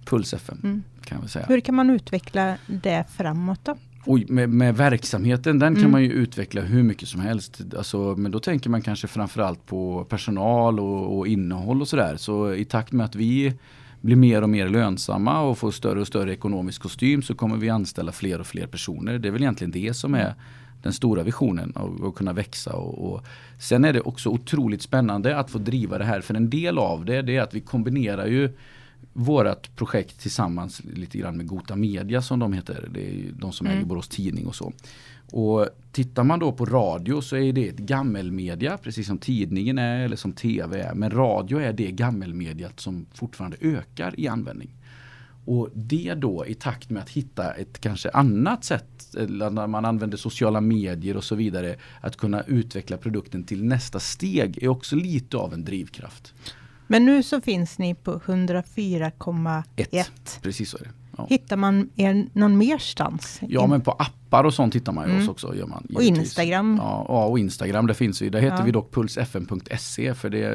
Puls 0.06 0.34
FM 0.34 0.58
Mm. 0.64 0.84
kan 1.06 1.16
jag 1.16 1.22
väl 1.22 1.30
säga. 1.30 1.46
Hur 1.50 1.60
kan 1.60 1.76
man 1.76 1.90
utveckla 1.90 2.58
det 2.68 3.06
framåt 3.18 3.60
då? 3.64 3.78
Oj, 4.06 4.26
med, 4.30 4.50
med 4.50 4.78
verksamheten, 4.78 5.60
den 5.60 5.74
kan 5.76 5.82
Mm. 5.82 5.92
man 5.92 6.04
ju 6.04 6.12
utveckla 6.12 6.62
hur 6.62 6.84
mycket 6.84 7.08
som 7.08 7.22
helst. 7.22 7.62
Alltså, 7.78 7.98
men 8.18 8.32
då 8.32 8.40
tänker 8.40 8.70
man 8.70 8.82
kanske 8.82 9.08
framförallt 9.08 9.66
på 9.66 10.06
personal 10.10 10.80
och, 10.80 11.18
och 11.18 11.28
innehåll 11.28 11.82
och 11.82 11.88
sådär. 11.88 12.18
Så 12.18 12.54
i 12.54 12.66
takt 12.66 12.92
med 12.92 13.06
att 13.06 13.16
vi 13.16 13.54
blir 14.02 14.16
mer 14.16 14.42
och 14.42 14.50
mer 14.50 14.70
lönsamma 14.70 15.42
och 15.42 15.58
får 15.58 15.72
större 15.72 16.02
och 16.02 16.08
större 16.08 16.34
ekonomisk 16.34 16.82
kostym 16.82 17.22
så 17.22 17.36
kommer 17.36 17.58
vi 17.58 17.70
anställa 17.70 18.12
fler 18.12 18.40
och 18.40 18.48
fler 18.48 18.68
personer. 18.68 19.20
Det 19.20 19.28
är 19.28 19.32
väl 19.32 19.42
egentligen 19.42 19.72
det 19.72 19.94
som 19.94 20.16
är 20.16 20.34
den 20.84 20.94
stora 20.94 21.24
visionen 21.24 21.74
att 22.04 22.16
kunna 22.16 22.34
växa. 22.34 22.74
Och, 22.74 23.14
och 23.14 23.26
sen 23.60 23.86
är 23.86 23.94
det 23.94 24.02
också 24.02 24.30
otroligt 24.30 24.82
spännande 24.82 25.38
att 25.38 25.52
få 25.52 25.58
driva 25.58 25.98
det 25.98 26.06
här. 26.06 26.22
För 26.22 26.34
en 26.34 26.50
del 26.50 26.78
av 26.78 27.06
det, 27.06 27.22
det 27.22 27.36
är 27.38 27.42
att 27.42 27.54
vi 27.54 27.60
kombinerar 27.62 28.26
ju 28.26 28.50
vårat 29.14 29.76
projekt 29.76 30.20
tillsammans 30.20 30.82
lite 30.94 31.18
grann 31.18 31.38
med 31.38 31.48
Gota 31.48 31.76
Media 31.76 32.22
som 32.22 32.40
de 32.40 32.54
heter. 32.54 32.90
Det 32.94 33.10
är 33.10 33.32
de 33.40 33.52
som 33.52 33.68
Mm. 33.68 33.78
äger 33.78 33.88
Borås 33.88 34.08
Tidning 34.08 34.48
och 34.48 34.56
så. 34.56 34.74
Och 35.32 35.68
tittar 35.92 36.24
man 36.24 36.40
då 36.40 36.52
på 36.52 36.66
radio 36.66 37.22
så 37.22 37.38
är 37.38 37.54
det 37.54 37.68
ett 37.70 37.78
gammelmedia 37.78 38.78
precis 38.78 39.08
som 39.08 39.18
tidningen 39.18 39.78
är 39.78 40.00
eller 40.00 40.16
som 40.16 40.32
tv 40.34 40.82
är. 40.82 40.94
Men 40.94 41.12
radio 41.12 41.60
är 41.60 41.74
det 41.74 41.92
gammelmediat 41.92 42.80
som 42.80 43.06
fortfarande 43.14 43.58
ökar 43.62 44.20
i 44.20 44.28
användning. 44.28 44.70
Och 45.46 45.70
det 45.74 46.14
då 46.18 46.46
i 46.48 46.54
takt 46.54 46.90
med 46.90 47.04
att 47.04 47.10
hitta 47.10 47.54
ett 47.54 47.80
kanske 47.80 48.10
annat 48.10 48.64
sätt, 48.64 49.16
när 49.30 49.68
man 49.68 49.86
använder 49.86 50.18
sociala 50.18 50.62
medier 50.62 51.18
och 51.18 51.24
så 51.24 51.36
vidare, 51.36 51.76
att 52.02 52.18
kunna 52.18 52.42
utveckla 52.42 52.98
produkten 52.98 53.44
till 53.44 53.64
nästa 53.64 54.00
steg 54.00 54.64
är 54.64 54.68
också 54.68 54.96
lite 54.96 55.38
av 55.38 55.54
en 55.54 55.66
drivkraft. 55.66 56.34
Men 56.94 57.06
nu 57.06 57.24
så 57.24 57.42
finns 57.42 57.78
ni 57.80 57.96
på 57.96 58.20
104,1. 58.20 59.64
Ett. 59.76 60.40
Precis 60.42 60.70
så 60.70 60.78
är 60.78 60.82
det. 60.84 60.90
Ja. 61.18 61.26
Hittar 61.30 61.58
man 61.58 61.90
er 61.96 62.26
någon 62.34 62.58
merstans? 62.58 63.40
Ja 63.42 63.68
men 63.68 63.82
på 63.82 63.92
appar 63.92 64.44
och 64.44 64.54
sånt 64.54 64.76
hittar 64.76 64.92
man 64.92 65.06
ju 65.08 65.12
Mm. 65.12 65.24
oss 65.24 65.30
också. 65.30 65.56
Gör 65.56 65.66
man, 65.68 65.88
Och. 65.96 66.04
Instagram. 66.04 66.78
Ja, 66.82 67.06
ja 67.08 67.26
och 67.26 67.40
Instagram 67.40 67.88
det 67.88 67.94
finns 67.94 68.22
ju. 68.22 68.30
Där 68.30 68.40
heter 68.40 68.58
Ja. 68.58 68.64
vi 68.64 68.72
dock 68.72 68.94
pulsfm.se 68.94 70.14
för 70.14 70.30
det, 70.30 70.46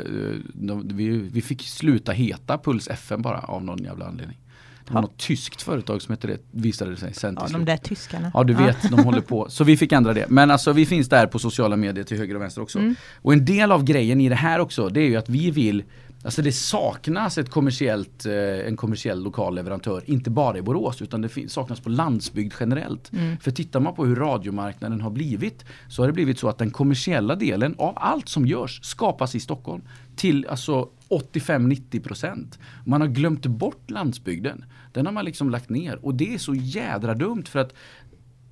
eh, 0.68 0.76
vi, 0.84 1.08
vi 1.08 1.42
fick 1.42 1.62
sluta 1.62 2.12
heta 2.12 2.58
Puls 2.58 2.88
FM 2.88 3.22
bara 3.22 3.38
av 3.38 3.64
någon 3.64 3.84
jävla 3.84 4.06
anledning. 4.06 4.38
Det 4.86 4.94
var 4.94 5.00
Ja. 5.00 5.02
något 5.02 5.16
tyskt 5.18 5.62
företag 5.62 6.02
som 6.02 6.12
hette 6.12 6.26
det 6.26 6.38
visade 6.50 6.90
det 6.90 6.96
sig 6.96 7.14
sen 7.14 7.38
Ja, 7.40 7.46
de 7.52 7.64
där 7.64 7.76
tyskarna. 7.76 8.30
Ja 8.34 8.44
du 8.44 8.54
vet, 8.54 8.90
de 8.90 9.04
håller 9.04 9.20
på. 9.20 9.46
Så 9.50 9.64
vi 9.64 9.76
fick 9.76 9.92
ändra 9.92 10.14
det. 10.14 10.26
Men 10.28 10.50
alltså 10.50 10.72
vi 10.72 10.86
finns 10.86 11.08
där 11.08 11.26
på 11.26 11.38
sociala 11.38 11.76
medier 11.76 12.04
till 12.04 12.18
höger 12.18 12.34
och 12.34 12.42
vänster 12.42 12.62
också. 12.62 12.78
Mm. 12.78 12.94
Och 13.22 13.32
en 13.32 13.44
del 13.44 13.72
av 13.72 13.84
grejen 13.84 14.20
i 14.20 14.28
det 14.28 14.34
här 14.34 14.58
också, 14.58 14.88
det 14.88 15.00
är 15.00 15.08
ju 15.08 15.16
att 15.16 15.28
vi 15.28 15.50
vill 15.50 15.82
Alltså 16.28 16.42
det 16.42 16.52
saknas 16.52 17.38
ett 17.38 17.50
kommersiellt, 17.50 18.26
eh, 18.26 18.66
en 18.66 18.76
kommersiell 18.76 19.22
lokal 19.22 19.54
leverantör, 19.54 20.02
inte 20.06 20.30
bara 20.30 20.58
i 20.58 20.62
Borås 20.62 21.02
utan 21.02 21.22
det 21.22 21.50
saknas 21.50 21.80
på 21.80 21.88
landsbygd 21.88 22.54
generellt. 22.60 23.12
Mm. 23.12 23.36
För 23.38 23.50
tittar 23.50 23.80
man 23.80 23.94
på 23.94 24.06
hur 24.06 24.16
radiomarknaden 24.16 25.00
har 25.00 25.10
blivit 25.10 25.64
så 25.88 26.02
har 26.02 26.06
det 26.06 26.12
blivit 26.12 26.38
så 26.38 26.48
att 26.48 26.58
den 26.58 26.70
kommersiella 26.70 27.34
delen 27.34 27.74
av 27.78 27.94
allt 27.96 28.28
som 28.28 28.46
görs 28.46 28.80
skapas 28.82 29.34
i 29.34 29.40
Stockholm 29.40 29.82
till 30.16 30.46
alltså 30.46 30.88
85-90%. 31.08 32.58
Man 32.86 33.00
har 33.00 33.08
glömt 33.08 33.46
bort 33.46 33.90
landsbygden. 33.90 34.64
Den 34.92 35.06
har 35.06 35.12
man 35.12 35.24
liksom 35.24 35.50
lagt 35.50 35.68
ner 35.68 36.04
och 36.04 36.14
det 36.14 36.34
är 36.34 36.38
så 36.38 36.54
jädra 36.54 37.14
dumt 37.14 37.44
för 37.46 37.58
att 37.58 37.72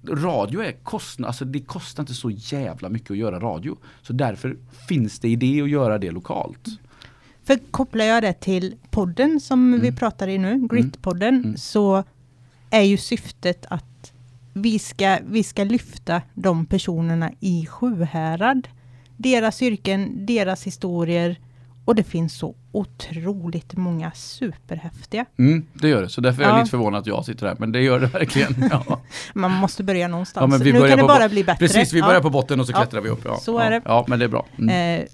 radio 0.09 0.61
är 0.61 0.73
kostnad, 0.73 1.29
alltså 1.29 1.45
det 1.45 1.61
kostar 1.61 2.03
inte 2.03 2.15
så 2.15 2.31
jävla 2.31 2.89
mycket 2.89 3.11
att 3.11 3.17
göra 3.17 3.41
radio. 3.41 3.79
Så 4.03 4.13
därför 4.13 4.57
finns 4.89 5.19
det 5.19 5.29
idé 5.29 5.63
att 5.63 5.71
göra 5.71 5.99
det 5.99 6.11
lokalt. 6.11 6.69
För 7.47 7.59
kopplar 7.71 8.05
jag 8.05 8.23
det 8.23 8.33
till 8.33 8.75
podden 8.91 9.41
som 9.41 9.73
vi 9.73 9.79
Mm. 9.89 9.97
pratar 9.97 10.29
i 10.29 10.39
nu, 10.39 10.55
Grit-podden, 10.71 11.35
Mm. 11.45 11.57
så 11.57 12.05
är 12.71 12.81
ju 12.83 12.97
syftet 12.97 13.67
att 13.71 14.13
vi 14.53 14.79
ska, 14.79 15.19
vi 15.27 15.43
ska 15.43 15.65
lyfta 15.65 16.23
de 16.35 16.67
personerna 16.67 17.31
i 17.41 17.67
Sjuhärad. 17.67 18.69
Deras 19.17 19.63
yrken, 19.63 20.27
deras 20.27 20.63
historier 20.67 21.37
och 21.85 21.95
det 21.95 22.03
finns 22.05 22.35
så 22.39 22.55
otroligt 22.73 23.77
många 23.77 24.11
superhäftiga. 24.15 25.25
Mm, 25.39 25.67
det 25.73 25.89
gör 25.89 26.03
det, 26.03 26.09
så 26.09 26.21
därför 26.21 26.43
är 26.43 26.47
jag 26.47 26.55
Ja. 26.57 26.59
lite 26.59 26.71
förvånad 26.71 27.01
att 27.01 27.07
jag 27.07 27.25
sitter 27.25 27.47
här. 27.47 27.57
Men 27.59 27.73
det 27.73 27.81
gör 27.83 28.01
det 28.01 28.07
verkligen. 28.07 28.55
Ja. 28.71 29.01
Man 29.35 29.51
måste 29.53 29.85
börja 29.85 30.09
någonstans. 30.09 30.55
Ja, 30.55 30.65
vi 30.65 30.73
nu 30.73 30.89
kan 30.89 30.99
det 30.99 31.05
bara 31.05 31.29
bli 31.29 31.45
bättre. 31.45 31.59
Precis, 31.67 31.93
vi 31.93 32.01
börjar 32.03 32.15
ja. 32.15 32.21
på 32.23 32.31
botten 32.31 32.61
och 32.61 32.67
så 32.67 32.73
klättrar 32.73 33.01
vi 33.01 33.09
upp. 33.09 33.21
Ja, 33.25 33.37
så 33.43 33.59
är 33.59 33.71
det. 33.71 33.81
Ja, 33.85 34.05
men 34.09 34.19
det 34.19 34.25
är 34.25 34.29
bra. 34.29 34.47
Mm. 34.59 35.01
Eh, 35.01 35.07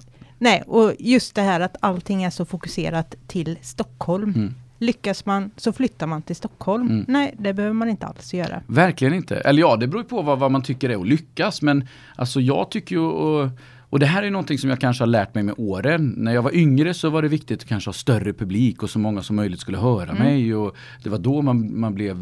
Nej, 0.43 0.63
och 0.67 0.93
just 0.99 1.35
det 1.35 1.43
här 1.43 1.61
att 1.61 1.77
allting 1.81 2.23
är 2.23 2.31
så 2.31 2.45
fokuserat 2.45 3.15
till 3.27 3.59
Stockholm. 3.63 4.33
Mm. 4.37 4.55
Lyckas 4.79 5.27
man 5.27 5.51
så 5.57 5.73
flyttar 5.73 6.07
man 6.07 6.23
till 6.23 6.37
Stockholm. 6.37 6.87
Mm. 6.87 7.05
Nej, 7.09 7.35
det 7.39 7.53
behöver 7.53 7.75
man 7.75 7.89
inte 7.89 8.07
alls 8.07 8.35
göra. 8.35 8.63
Verkligen 8.67 9.15
inte. 9.15 9.37
Eller 9.37 9.61
ja, 9.61 9.77
det 9.77 9.87
beror 9.87 10.03
på 10.03 10.23
vad, 10.23 10.39
vad 10.39 10.51
man 10.51 10.63
tycker 10.63 10.91
är 10.91 11.01
att 11.01 11.07
lyckas. 11.07 11.63
Men 11.63 11.89
alltså 12.17 12.41
jag 12.41 12.71
tycker 12.71 12.95
ju, 12.97 13.01
och, 13.01 13.49
och 13.93 13.99
det 13.99 14.07
här 14.07 14.23
är 14.23 14.31
någonting 14.31 14.59
som 14.59 14.71
jag 14.71 14.81
kanske 14.81 15.03
har 15.03 15.07
lärt 15.07 15.35
mig 15.35 15.45
med 15.45 15.55
åren. 15.59 16.15
När 16.17 16.35
jag 16.35 16.43
var 16.43 16.55
yngre 16.55 16.95
så 16.95 17.11
var 17.11 17.23
det 17.23 17.29
viktigt 17.29 17.61
att 17.63 17.69
kanske 17.69 17.89
ha 17.89 17.93
större 17.93 18.33
publik 18.33 18.83
och 18.83 18.91
så 18.91 18.99
många 18.99 19.23
som 19.23 19.37
möjligt 19.37 19.61
skulle 19.61 19.79
höra 19.79 20.11
Mm. 20.11 20.23
mig. 20.23 20.55
Och 20.55 20.77
det 21.03 21.11
var 21.11 21.19
då 21.19 21.43
man, 21.43 21.81
man 21.81 21.95
blev, 21.95 22.17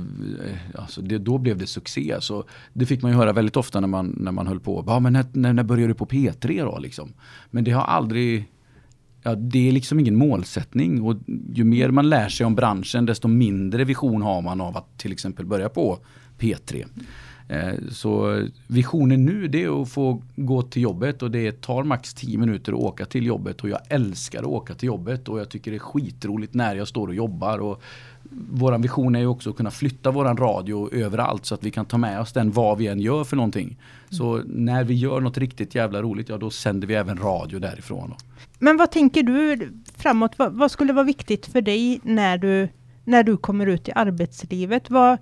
eh, 0.47 0.81
alltså 0.81 1.03
det, 1.03 1.19
då 1.19 1.39
blev 1.39 1.59
det 1.59 1.67
succé. 1.67 2.17
Så 2.21 2.45
det 2.73 2.87
fick 2.87 3.03
man 3.03 3.11
ju 3.13 3.17
höra 3.17 3.33
väldigt 3.33 3.57
ofta 3.57 3.81
när 3.81 3.89
man, 3.89 4.17
när 4.21 4.33
man 4.33 4.47
höll 4.47 4.61
på. 4.61 4.85
Ja, 4.87 5.01
men 5.01 5.13
när, 5.13 5.25
när, 5.33 5.53
när 5.53 5.63
började 5.63 5.93
du 5.93 5.95
på 5.95 6.07
P3 6.07 6.65
då 6.65 6.79
liksom? 6.79 7.13
Men 7.51 7.65
det 7.65 7.71
har 7.71 7.83
aldrig 7.83 8.45
Ja, 9.23 9.35
det 9.35 9.69
är 9.69 9.73
liksom 9.73 10.01
ingen 10.01 10.17
målsättning 10.17 11.03
och 11.03 11.17
ju 11.55 11.65
mer 11.65 11.91
man 11.91 12.09
lär 12.09 12.29
sig 12.29 12.47
om 12.47 12.55
branschen 12.55 13.07
desto 13.07 13.29
mindre 13.29 13.85
vision 13.85 14.23
har 14.23 14.43
man 14.43 14.61
av 14.61 14.77
att 14.77 14.99
till 14.99 15.13
exempel 15.13 15.47
börja 15.47 15.69
på 15.69 15.99
P3. 16.39 16.85
Eh, 17.51 17.75
Så 17.91 18.43
visionen 18.67 19.25
nu 19.25 19.49
det 19.49 19.63
är 19.65 19.83
att 19.83 19.89
få 19.89 20.23
gå 20.37 20.63
till 20.63 20.83
jobbet 20.83 21.23
och 21.23 21.31
det 21.31 21.61
tar 21.61 21.85
max 21.85 22.15
10 22.15 22.39
minuter 22.39 22.73
att 22.73 22.79
åka 22.79 23.05
till 23.05 23.27
jobbet 23.27 23.61
och 23.61 23.69
jag 23.69 23.81
älskar 23.89 24.39
att 24.39 24.45
åka 24.47 24.75
till 24.75 24.87
jobbet 24.87 25.29
och 25.29 25.41
jag 25.41 25.49
tycker 25.49 25.71
det 25.71 25.77
är 25.77 25.79
skitroligt 25.79 26.55
när 26.55 26.77
jag 26.77 26.89
står 26.89 27.09
och 27.09 27.15
jobbar. 27.15 27.59
Och 27.59 27.83
våran 28.51 28.83
vision 28.83 29.15
är 29.15 29.21
ju 29.21 29.27
också 29.27 29.51
att 29.51 29.57
kunna 29.57 29.71
flytta 29.71 30.11
våran 30.11 30.37
radio 30.37 30.95
överallt 30.95 31.47
så 31.47 31.55
att 31.55 31.65
vi 31.65 31.71
kan 31.71 31.85
ta 31.85 31.99
med 31.99 32.21
oss 32.21 32.33
den 32.33 32.53
vad 32.53 32.79
vi 32.79 32.87
än 32.87 33.01
gör 33.01 33.25
för 33.25 33.37
någonting. 33.37 33.77
Så 34.11 34.43
när 34.47 34.85
vi 34.85 34.95
gör 34.95 35.21
något 35.21 35.39
riktigt 35.39 35.75
jävla 35.75 36.03
roligt, 36.03 36.29
ja 36.29 36.39
då 36.39 36.51
sänder 36.51 36.89
vi 36.89 36.95
även 36.95 37.17
radio 37.19 37.59
därifrån. 37.59 38.15
Men 38.59 38.77
vad 38.77 38.91
tänker 38.91 39.23
du 39.23 39.69
framåt? 39.97 40.33
Vad, 40.37 40.53
vad 40.53 40.71
skulle 40.71 40.93
vara 40.93 41.05
viktigt 41.05 41.47
för 41.47 41.61
dig 41.63 42.01
när 42.03 42.39
du, 42.39 42.69
när 43.05 43.23
du 43.23 43.37
kommer 43.37 43.67
ut 43.67 43.89
i 43.89 43.93
arbetslivet? 43.95 44.91
Vad, 44.91 45.19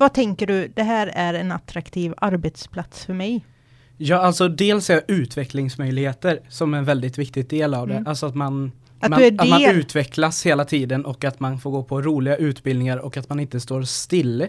vad 0.00 0.12
tänker 0.12 0.46
du, 0.46 0.68
det 0.68 0.82
här 0.82 1.06
är 1.14 1.34
en 1.34 1.52
attraktiv 1.52 2.14
arbetsplats 2.16 3.04
för 3.04 3.14
mig? 3.14 3.44
Ja, 3.96 4.16
alltså 4.16 4.48
dels 4.48 4.90
är 4.90 5.02
utvecklingsmöjligheter 5.08 6.40
som 6.48 6.74
en 6.74 6.84
väldigt 6.84 7.18
viktig 7.18 7.48
del 7.48 7.74
av 7.74 7.88
det. 7.88 7.94
Mm. 7.94 8.06
Alltså 8.06 8.26
att 8.26 8.34
man, 8.34 8.72
Att 9.00 9.10
man, 9.10 9.22
att 9.38 9.48
man 9.48 9.64
utvecklas 9.64 10.46
hela 10.46 10.64
tiden 10.64 11.04
och 11.04 11.24
att 11.24 11.40
man 11.40 11.58
får 11.58 11.70
gå 11.70 11.82
på 11.82 12.02
roliga 12.02 12.36
utbildningar 12.36 12.98
och 12.98 13.16
att 13.16 13.28
man 13.28 13.40
inte 13.40 13.60
står 13.60 13.82
still. 13.82 14.46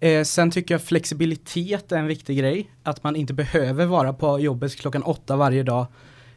Eh, 0.00 0.24
sen 0.24 0.50
tycker 0.50 0.74
jag 0.74 0.82
flexibilitet 0.82 1.92
är 1.92 1.98
en 1.98 2.06
viktig 2.06 2.38
grej. 2.38 2.70
Att 2.82 3.04
man 3.04 3.16
inte 3.16 3.34
behöver 3.34 3.86
vara 3.86 4.12
på 4.12 4.40
jobbet 4.40 4.76
klockan 4.76 5.02
åtta 5.02 5.36
varje 5.36 5.62
dag. 5.62 5.86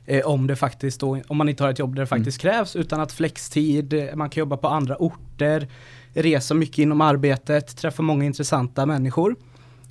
Eh, 0.05 0.25
om 0.25 0.47
det 0.47 0.55
faktiskt 0.55 0.99
då, 0.99 1.21
om 1.27 1.37
man 1.37 1.49
inte 1.49 1.63
har 1.63 1.71
ett 1.71 1.79
jobb 1.79 1.95
där 1.95 2.01
det 2.01 2.07
faktiskt 2.07 2.41
krävs 2.41 2.75
utan 2.75 2.99
att 2.99 3.11
flextid, 3.11 3.93
eh, 3.93 4.15
man 4.15 4.29
kan 4.29 4.41
jobba 4.41 4.57
på 4.57 4.67
andra 4.67 4.95
orter, 4.99 5.67
resa 6.13 6.53
mycket 6.53 6.77
inom 6.77 7.01
arbetet, 7.01 7.77
träffa 7.77 8.01
många 8.03 8.25
intressanta 8.25 8.85
människor. 8.85 9.35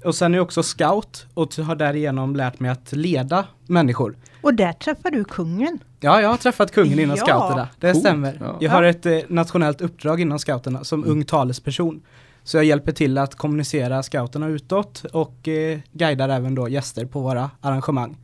Och 0.04 0.14
sen 0.14 0.32
är 0.35 0.38
jag 0.38 0.44
också 0.44 0.62
scout 0.62 1.26
och 1.35 1.54
har 1.56 1.76
därigenom 1.76 2.37
lärt 2.37 2.61
mig 2.61 2.70
att 2.70 2.92
leda 2.92 3.44
människor. 3.66 4.16
Och 4.40 4.54
där 4.54 4.72
träffar 4.72 5.11
du 5.11 5.24
kungen. 5.24 5.78
Ja, 6.00 6.20
jag 6.20 6.28
har 6.28 6.37
träffat 6.37 6.72
kungen 6.72 6.98
inom 6.98 7.16
Ja, 7.16 7.26
scouterna. 7.26 7.68
Det 7.80 7.92
coolt. 7.92 8.04
stämmer. 8.04 8.37
Ja. 8.40 8.56
Jag 8.61 8.70
har 8.70 8.82
ett 8.82 9.06
eh, 9.06 9.18
nationellt 9.28 9.80
uppdrag 9.80 10.20
inom 10.20 10.38
scouterna 10.38 10.85
som 10.85 11.00
Mm. 11.02 11.11
ung 11.12 11.24
talesperson. 11.24 12.02
Så 12.44 12.56
jag 12.56 12.64
hjälper 12.64 12.92
till 12.92 13.18
att 13.18 13.35
kommunicera 13.35 14.02
scouterna 14.02 14.46
utåt 14.48 15.04
och 15.12 15.48
eh, 15.48 15.78
guidar 15.92 16.28
även 16.28 16.54
då 16.54 16.68
gäster 16.68 17.06
på 17.06 17.20
våra 17.20 17.50
arrangemang. 17.61 18.16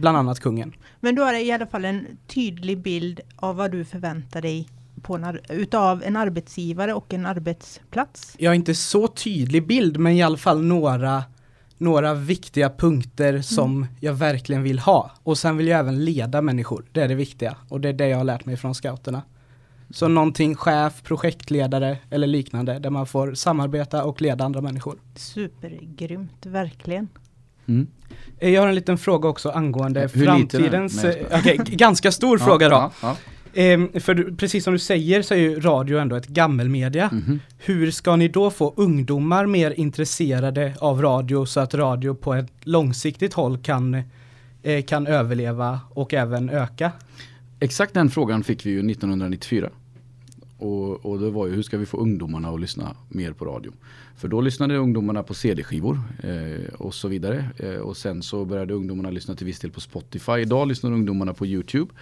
Bland 0.00 0.16
annat 0.18 0.40
kungen. 0.40 0.72
Men 1.00 1.18
är 1.18 1.32
det 1.32 1.40
i 1.42 1.52
alla 1.52 1.66
fall 1.66 1.84
en 1.84 2.06
tydlig 2.26 2.78
bild 2.82 3.20
av 3.36 3.56
vad 3.56 3.70
du 3.70 3.84
förväntar 3.84 4.42
dig 4.42 4.68
på 5.02 5.14
en, 5.14 5.38
utav 5.48 6.02
en 6.04 6.16
arbetsgivare 6.16 6.94
och 6.94 7.14
en 7.14 7.26
arbetsplats. 7.26 8.34
Jag 8.38 8.50
har 8.50 8.54
inte 8.54 8.74
så 8.74 9.06
tydlig 9.08 9.66
bild 9.66 9.98
men 9.98 10.12
i 10.12 10.22
alla 10.22 10.36
fall 10.36 10.62
några, 10.62 11.24
några 11.78 12.14
viktiga 12.14 12.70
punkter 12.70 13.42
som 13.42 13.86
jag 14.00 14.12
verkligen 14.12 14.62
vill 14.62 14.78
ha. 14.78 15.10
Och 15.22 15.38
sen 15.38 15.56
vill 15.56 15.66
jag 15.68 15.80
även 15.80 16.04
leda 16.04 16.42
människor. 16.42 16.84
Det 16.92 17.00
är 17.02 17.08
det 17.08 17.14
viktiga. 17.14 17.56
Och 17.68 17.80
det 17.80 17.88
är 17.88 17.92
det 17.92 18.08
jag 18.08 18.16
har 18.18 18.24
lärt 18.24 18.44
mig 18.44 18.56
från 18.56 18.74
scouterna. 18.74 19.22
Så 19.90 20.08
någonting 20.08 20.54
chef, 20.54 21.02
projektledare 21.02 21.98
eller 22.10 22.26
liknande 22.26 22.78
där 22.78 22.90
man 22.90 23.06
får 23.06 23.34
samarbeta 23.34 24.04
och 24.04 24.22
leda 24.22 24.44
andra 24.44 24.60
människor. 24.60 24.98
Supergrymt, 25.16 26.46
verkligen. 26.46 27.08
Mm. 27.68 27.86
Jag 28.38 28.60
har 28.60 28.68
en 28.68 28.74
liten 28.74 28.98
fråga 28.98 29.28
också 29.28 29.50
angående 29.50 30.00
Hur 30.00 30.24
framtidens... 30.26 31.04
Eh, 31.04 31.26
okej, 31.38 31.60
g- 31.64 31.76
ganska 31.76 32.12
stor 32.12 32.38
fråga 32.46 32.68
då. 32.68 32.74
Ja, 32.74 32.92
ja. 33.02 33.16
Ehm, 33.54 33.88
för 34.00 34.36
precis 34.36 34.64
som 34.64 34.72
du 34.72 34.78
säger 34.78 35.22
så 35.22 35.34
är 35.34 35.38
ju 35.38 35.60
radio 35.60 35.98
ändå 35.98 36.16
ett 36.16 36.26
gammelmedia. 36.26 37.10
Mhm. 37.12 37.40
Hur 37.58 37.90
ska 37.90 38.16
ni 38.16 38.28
då 38.28 38.50
få 38.50 38.74
ungdomar 38.76 39.46
mer 39.46 39.70
intresserade 39.70 40.74
av 40.80 41.02
radio 41.02 41.46
så 41.46 41.60
att 41.60 41.74
radio 41.74 42.14
på 42.14 42.34
ett 42.34 42.52
långsiktigt 42.60 43.34
håll 43.34 43.58
kan, 43.58 44.02
eh, 44.62 44.84
kan 44.84 45.06
överleva 45.06 45.80
och 45.90 46.14
även 46.14 46.50
öka? 46.50 46.92
Exakt 47.60 47.94
den 47.94 48.10
frågan 48.10 48.44
fick 48.44 48.66
vi 48.66 48.70
ju 48.70 48.90
1994. 48.90 49.70
Och, 50.58 51.06
och 51.06 51.18
det 51.18 51.30
var 51.30 51.46
ju 51.46 51.54
hur 51.54 51.62
ska 51.62 51.78
vi 51.78 51.86
få 51.86 51.96
ungdomarna 51.96 52.48
att 52.48 52.60
lyssna 52.60 52.96
mer 53.08 53.32
på 53.32 53.44
radio? 53.44 53.72
För 54.16 54.28
då 54.28 54.40
lyssnade 54.40 54.76
ungdomarna 54.76 55.22
på 55.22 55.34
CD-skivor 55.34 56.00
eh, 56.22 56.74
och 56.74 56.94
så 56.94 57.08
vidare. 57.08 57.44
Eh, 57.56 57.74
och 57.74 57.96
sen 57.96 58.22
så 58.22 58.44
började 58.44 58.74
ungdomarna 58.74 59.10
lyssna 59.10 59.34
till 59.34 59.46
viss 59.46 59.58
del 59.60 59.70
på 59.70 59.80
Spotify. 59.80 60.32
Idag 60.32 60.68
lyssnar 60.68 60.92
ungdomarna 60.92 61.34
på 61.34 61.46
YouTube. 61.46 61.92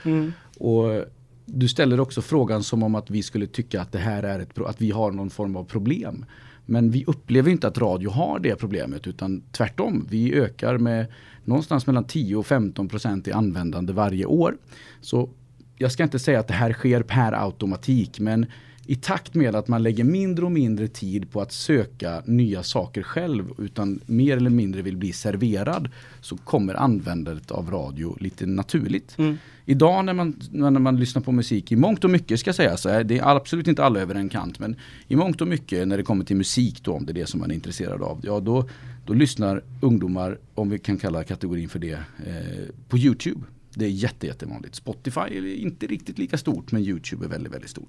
Och 0.58 1.04
du 1.50 1.68
ställer 1.68 2.00
också 2.00 2.22
frågan 2.22 2.62
som 2.62 2.82
om 2.82 2.94
att 2.94 3.11
vi 3.11 3.22
skulle 3.22 3.46
tycka 3.46 3.80
att 3.80 3.92
det 3.92 3.98
här 3.98 4.22
är 4.22 4.40
ett 4.40 4.58
att 4.58 4.80
vi 4.80 4.90
har 4.90 5.12
någon 5.12 5.30
form 5.30 5.56
av 5.56 5.64
problem. 5.64 6.24
Men 6.66 6.90
vi 6.90 7.04
upplever 7.04 7.50
inte 7.50 7.68
att 7.68 7.78
radio 7.78 8.11
har 8.11 8.38
det 8.38 8.56
problemet 8.56 9.06
utan 9.06 9.42
tvärtom. 9.52 10.06
Vi 10.11 10.34
ökar 10.34 10.78
med 10.78 11.06
någonstans 11.44 11.87
mellan 11.87 12.04
10 12.04 12.37
och 12.37 12.46
15 12.46 12.88
procent 12.88 13.28
i 13.28 13.32
användande 13.32 13.92
varje 13.92 14.26
år. 14.26 14.56
Så 15.00 15.30
jag 15.76 15.92
ska 15.92 16.02
inte 16.02 16.18
säga 16.18 16.40
att 16.40 16.48
det 16.48 16.54
här 16.54 16.72
sker 16.72 17.02
per 17.02 17.32
automatik 17.32 18.20
men 18.20 18.46
i 18.90 18.96
takt 18.96 19.35
med 19.35 19.55
att 19.55 19.68
man 19.68 19.83
lägger 19.83 20.05
mindre 20.05 20.44
och 20.44 20.53
mindre 20.53 20.88
tid 20.88 21.31
på 21.31 21.40
att 21.40 21.53
söka 21.53 22.22
nya 22.27 22.62
saker 22.62 23.03
själv 23.03 23.44
utan 23.59 24.01
mer 24.07 24.37
eller 24.37 24.51
mindre 24.51 24.83
vill 24.83 24.96
bli 24.96 25.12
serverad 25.12 25.88
så 26.20 26.37
kommer 26.37 26.74
användandet 26.74 27.51
av 27.51 27.70
radio 27.70 28.16
lite 28.20 28.46
naturligt. 28.46 29.16
Idag 29.64 30.05
när 30.05 30.14
man, 30.14 30.40
när 30.51 30.70
man 30.70 30.96
lyssnar 30.96 31.22
på 31.22 31.33
musik, 31.33 31.72
i 31.72 31.77
mångt 31.77 32.05
och 32.05 32.11
mycket 32.11 32.40
ska 32.40 32.48
jag 32.48 32.55
säga 32.55 32.77
så 32.77 32.88
är 32.88 33.05
det 33.05 33.18
är 33.18 33.37
absolut 33.37 33.66
inte 33.66 33.85
alla 33.85 34.01
över 34.01 34.14
en 34.14 34.29
kant 34.29 34.59
men 34.59 34.77
i 35.09 35.16
mångt 35.16 35.40
och 35.40 35.48
mycket 35.48 35.88
när 35.88 35.96
det 35.96 36.03
kommer 36.03 36.24
till 36.24 36.37
musik 36.37 36.83
då 36.83 36.92
om 36.92 37.07
det 37.07 37.12
är 37.12 37.14
det 37.14 37.27
som 37.27 37.40
man 37.40 37.51
är 37.51 37.55
intresserad 37.55 38.03
av, 38.03 38.20
ja 38.22 38.40
då, 38.40 38.68
då 39.07 39.12
lyssnar 39.12 39.62
ungdomar, 39.81 40.38
om 40.55 40.70
vi 40.70 40.79
kan 40.79 40.96
kalla 40.96 41.24
kategorin 41.24 41.68
för 41.68 41.79
det, 41.79 41.98
eh, 42.27 42.68
på 42.88 42.98
Youtube. 42.98 43.40
Det 43.74 43.85
är 43.85 43.90
jätte, 43.90 44.27
jättevanligt. 44.27 44.74
Spotify 44.74 45.20
är 45.20 45.55
inte 45.55 45.87
riktigt 45.87 46.18
lika 46.18 46.38
stort 46.38 46.72
men 46.72 46.83
Youtube 46.83 47.24
är 47.24 47.29
väldigt, 47.29 47.53
väldigt 47.53 47.70
stort. 47.70 47.88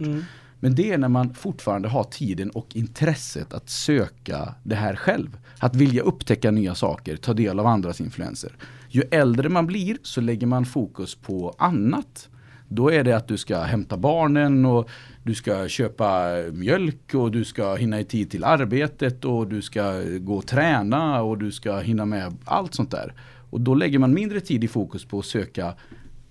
Men 0.60 0.76
det 0.76 0.92
är 0.92 0.98
när 0.98 1.08
man 1.08 1.34
fortfarande 1.34 1.88
har 1.88 2.04
tiden 2.04 2.50
och 2.50 2.76
intresset 2.76 3.54
att 3.54 3.70
söka 3.70 4.56
det 4.64 4.76
här 4.76 4.96
själv. 4.96 5.38
Att 5.60 5.76
vilja 5.76 6.02
upptäcka 6.02 6.52
nya 6.52 6.76
saker, 6.76 7.18
ta 7.18 7.34
del 7.34 7.60
av 7.60 7.68
andras 7.68 8.02
influenser. 8.02 8.56
Ju 8.90 9.02
äldre 9.12 9.50
man 9.50 9.68
blir 9.68 9.98
så 10.04 10.22
lägger 10.22 10.48
man 10.48 10.66
fokus 10.66 11.16
på 11.16 11.56
annat. 11.58 12.30
Då 12.68 12.92
är 12.92 13.04
det 13.04 13.14
att 13.14 13.28
du 13.28 13.38
ska 13.38 13.60
hämta 13.60 13.98
barnen 13.98 14.66
och 14.66 14.90
du 15.24 15.36
ska 15.36 15.68
köpa 15.68 16.36
mjölk 16.54 17.14
och 17.14 17.32
du 17.32 17.46
ska 17.46 17.76
hinna 17.76 18.00
i 18.00 18.04
tid 18.04 18.32
till 18.32 18.44
arbetet 18.44 19.26
och 19.26 19.48
du 19.48 19.62
ska 19.62 20.02
gå 20.20 20.36
och 20.36 20.48
träna 20.48 21.22
och 21.22 21.38
du 21.38 21.52
ska 21.52 21.80
hinna 21.80 22.06
med 22.06 22.38
allt 22.46 22.74
sånt 22.74 22.92
där. 22.92 23.14
Och 23.50 23.62
då 23.62 23.76
lägger 23.76 24.00
man 24.00 24.14
mindre 24.14 24.40
tid 24.40 24.64
i 24.64 24.68
fokus 24.68 25.06
på 25.06 25.20
att 25.20 25.26
söka 25.26 25.74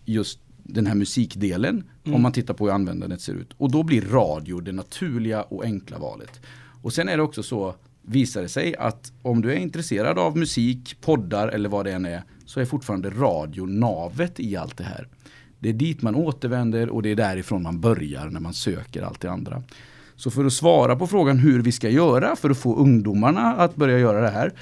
just 0.04 0.40
den 0.68 0.87
här 0.87 0.94
musikdelen 0.94 1.85
om 2.04 2.22
man 2.22 2.33
tittar 2.33 2.54
på 2.54 2.64
hur 2.66 2.72
användandet 2.72 3.20
ser 3.20 3.35
ut. 3.35 3.52
Och 3.57 3.70
då 3.70 3.83
blir 3.83 4.02
radio 4.02 4.61
det 4.61 4.72
naturliga 4.72 5.42
och 5.42 5.64
enkla 5.64 5.98
valet. 5.98 6.40
Och 6.83 6.92
sen 6.92 7.09
är 7.09 7.16
det 7.16 7.22
också 7.22 7.42
så, 7.42 7.74
visar 8.02 8.42
det 8.42 8.48
sig 8.48 8.76
att 8.76 9.12
om 9.22 9.42
du 9.42 9.52
är 9.52 9.57
intresserad 9.57 10.18
av 10.18 10.37
musik, 10.37 10.96
poddar 11.00 11.48
eller 11.48 11.68
vad 11.68 11.85
det 11.85 11.92
än 11.92 12.07
är, 12.07 12.22
så 12.44 12.61
är 12.61 12.64
fortfarande 12.64 13.11
radio 13.11 13.66
navet 13.66 14.40
i 14.40 14.57
allt 14.57 14.76
det 14.76 14.85
här. 14.85 15.09
Det 15.59 15.68
är 15.68 15.72
dit 15.72 16.02
man 16.02 16.14
återvänder 16.14 16.88
och 16.88 17.02
det 17.02 17.11
är 17.11 17.16
därifrån 17.16 17.62
man 17.62 17.81
börjar 17.81 18.31
när 18.31 18.40
man 18.40 18.54
söker 18.54 19.02
allt 19.02 19.20
det 19.20 19.31
andra. 19.31 19.62
Så 20.16 20.31
för 20.31 20.44
att 20.44 20.52
svara 20.52 20.96
på 20.96 21.07
frågan 21.07 21.38
hur 21.38 21.62
vi 21.62 21.72
ska 21.72 21.88
göra 21.88 22.37
för 22.37 22.50
att 22.50 22.59
få 22.59 22.76
ungdomarna 22.76 23.54
att 23.54 23.76
börja 23.76 23.98
göra 23.98 24.20
det 24.20 24.31
här 24.31 24.52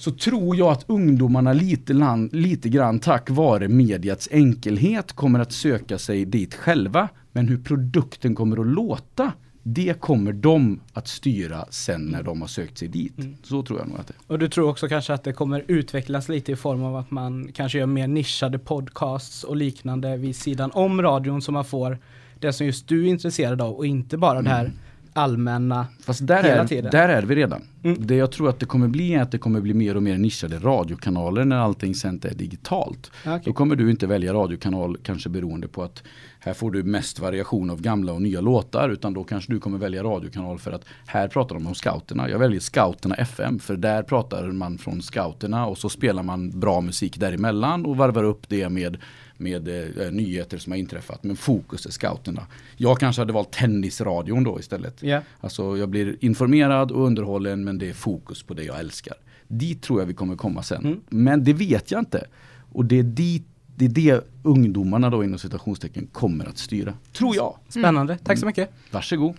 så 0.00 0.10
tror 0.10 0.56
jag 0.56 0.68
att 0.72 0.84
ungdomarna 0.86 1.52
lite, 1.52 1.92
land, 1.92 2.34
lite 2.34 2.68
grann 2.68 2.98
tack 2.98 3.30
vare 3.30 3.68
mediets 3.68 4.28
enkelhet 4.30 5.12
kommer 5.12 5.38
att 5.40 5.52
söka 5.52 5.98
sig 5.98 6.24
dit 6.24 6.54
själva. 6.54 7.08
Men 7.32 7.48
hur 7.48 7.58
produkten 7.58 8.34
kommer 8.34 8.60
att 8.60 8.66
låta, 8.66 9.32
Det 9.62 10.00
kommer 10.00 10.32
de 10.32 10.80
att 10.92 11.08
styra 11.08 11.64
sen 11.70 12.06
när 12.06 12.22
de 12.22 12.40
har 12.40 12.48
sökt 12.48 12.78
sig 12.78 12.88
dit. 12.88 13.18
Mm. 13.18 13.36
Så 13.42 13.62
tror 13.62 13.78
jag 13.78 13.88
nog 13.88 13.98
att 14.00 14.06
det 14.06 14.14
är. 14.14 14.32
Och 14.32 14.38
du 14.38 14.48
tror 14.48 14.68
också 14.68 14.88
kanske 14.88 15.14
att 15.14 15.24
det 15.24 15.32
kommer 15.32 15.64
utvecklas 15.68 16.28
lite 16.28 16.52
i 16.52 16.56
form 16.56 16.82
av 16.82 16.96
att 16.96 17.10
man 17.10 17.52
kanske 17.52 17.78
gör 17.78 17.86
mer 17.86 18.08
nischade 18.08 18.58
podcasts 18.58 19.44
och 19.44 19.56
liknande 19.56 20.16
vid 20.16 20.36
sidan 20.36 20.70
om 20.74 21.02
radion 21.02 21.42
så 21.42 21.52
man 21.52 21.64
får 21.64 21.98
det 22.38 22.52
som 22.52 22.66
just 22.66 22.88
du 22.88 23.06
är 23.06 23.08
intresserad 23.08 23.60
av 23.60 23.74
och 23.74 23.86
inte 23.86 24.16
bara 24.16 24.42
det 24.42 24.50
här 24.50 24.72
allmänna. 25.12 25.86
Fast 26.00 26.26
där 26.26 26.42
Hela 26.42 26.62
är, 26.62 26.66
tiden. 26.66 26.90
där 26.90 27.08
är 27.08 27.22
vi 27.22 27.34
redan. 27.34 27.62
Mm. 27.82 28.06
Det 28.06 28.14
jag 28.14 28.32
tror 28.32 28.48
att 28.48 28.60
det 28.60 28.66
kommer 28.66 28.88
bli 28.88 29.14
är 29.14 29.22
att 29.22 29.30
det 29.30 29.38
kommer 29.38 29.60
bli 29.60 29.74
mer 29.74 29.96
och 29.96 30.02
mer 30.02 30.18
nischade 30.18 30.58
radiokanaler 30.58 31.44
när 31.44 31.56
allting 31.56 31.94
sen 31.94 32.20
är 32.24 32.34
digitalt. 32.34 33.10
Okej. 33.26 33.42
Då 33.44 33.52
kommer 33.52 33.76
du 33.76 33.90
inte 33.90 34.06
välja 34.06 34.34
radiokanal 34.34 34.96
kanske 35.02 35.28
beroende 35.28 35.68
på 35.68 35.82
att 35.82 36.02
här 36.40 36.52
får 36.54 36.70
du 36.70 36.82
mest 36.82 37.18
variation 37.18 37.70
av 37.70 37.80
gamla 37.80 38.12
och 38.12 38.22
nya 38.22 38.40
låtar 38.40 38.88
utan 38.88 39.14
då 39.14 39.24
kanske 39.24 39.52
du 39.52 39.60
kommer 39.60 39.78
välja 39.78 40.02
radiokanal 40.02 40.58
för 40.58 40.72
att 40.72 40.84
här 41.06 41.28
pratar 41.28 41.54
de 41.54 41.66
om 41.66 41.74
scouterna. 41.74 42.30
Jag 42.30 42.38
väljer 42.38 42.60
scouterna 42.60 43.14
FM 43.14 43.58
för 43.58 43.76
där 43.76 44.02
pratar 44.02 44.42
man 44.52 44.78
från 44.78 45.02
scouterna 45.02 45.66
och 45.66 45.78
så 45.78 45.88
spelar 45.88 46.22
man 46.22 46.60
bra 46.60 46.80
musik 46.80 47.16
däremellan 47.20 47.86
och 47.86 47.96
varvar 47.96 48.24
upp 48.24 48.48
det 48.48 48.68
med 48.68 48.98
med 49.40 49.68
eh, 49.68 50.10
nyheter 50.12 50.58
som 50.58 50.72
har 50.72 50.78
inträffat 50.78 51.24
men 51.24 51.36
fokus 51.36 51.86
är 51.86 51.90
scouterna. 51.90 52.46
Jag 52.76 52.98
kanske 52.98 53.22
hade 53.22 53.32
valt 53.32 53.52
tennisradion 53.52 54.44
då 54.44 54.60
istället. 54.60 55.02
Ja. 55.02 55.20
Alltså 55.40 55.76
jag 55.76 55.88
blir 55.88 56.16
informerad 56.20 56.90
och 56.90 57.06
underhållen 57.06 57.64
men 57.64 57.78
det 57.78 57.88
är 57.88 57.94
fokus 57.94 58.42
på 58.42 58.54
det 58.54 58.64
jag 58.64 58.78
älskar. 58.78 59.14
Dit 59.48 59.82
tror 59.82 60.00
jag 60.00 60.06
vi 60.06 60.14
kommer 60.14 60.36
komma 60.36 60.62
sen. 60.62 60.84
Mm. 60.84 61.00
Men 61.08 61.44
det 61.44 61.52
vet 61.52 61.90
jag 61.90 61.98
inte. 61.98 62.26
Och 62.72 62.84
det 62.84 62.98
är 62.98 63.02
dit 63.02 63.46
det 63.76 63.84
är 63.84 63.88
det 63.88 64.24
ungdomarna 64.42 65.10
då 65.10 65.24
inom 65.24 65.38
citationstecken 65.38 66.06
kommer 66.06 66.46
att 66.46 66.58
styra. 66.58 66.94
Tror 67.12 67.36
jag. 67.36 67.56
Spännande, 67.68 68.18
tack 68.24 68.38
så 68.38 68.46
mycket. 68.46 68.70
Varsågod. 68.90 69.34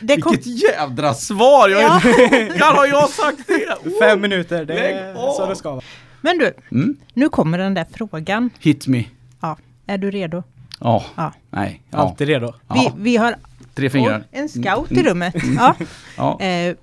Det 0.01 0.21
kom, 0.21 0.33
Vilket 0.33 0.63
jädra 0.63 1.15
svar! 1.15 1.69
Jag 1.69 1.83
Ja. 1.83 2.65
Har 2.77 2.87
jag 2.87 3.09
sagt 3.11 3.47
det? 3.47 3.89
Oh. 3.89 3.99
Fem 4.01 4.21
minuter, 4.21 4.65
det 4.65 4.79
är 4.79 5.15
så 5.15 5.47
det 5.49 5.57
ska 5.57 5.71
vara. 5.71 5.85
Men 6.21 6.39
du, 6.39 6.53
Mm. 6.71 6.97
nu 7.15 7.29
kommer 7.29 7.59
den 7.59 7.75
där 7.75 7.87
frågan. 7.93 8.51
Hit 8.61 8.87
me. 8.87 9.05
Ja, 9.41 9.57
är 9.87 9.99
du 9.99 10.11
redo? 10.11 10.43
Ja. 10.81 11.05
Ja. 11.17 11.33
Nej. 11.51 11.83
Ja. 11.91 11.99
Alltid 11.99 12.29
redo. 12.29 12.53
Vi, 12.75 12.91
vi 12.97 13.17
har 13.17 13.35
Tre 13.75 13.91
fingrar. 13.91 14.25
en 14.31 14.49
scout 14.49 14.91
i 14.93 14.95
Mm. 14.95 15.07
rummet. 15.07 15.35
Ja. 15.57 15.75
Ja. 16.17 16.41
Eh, 16.41 16.77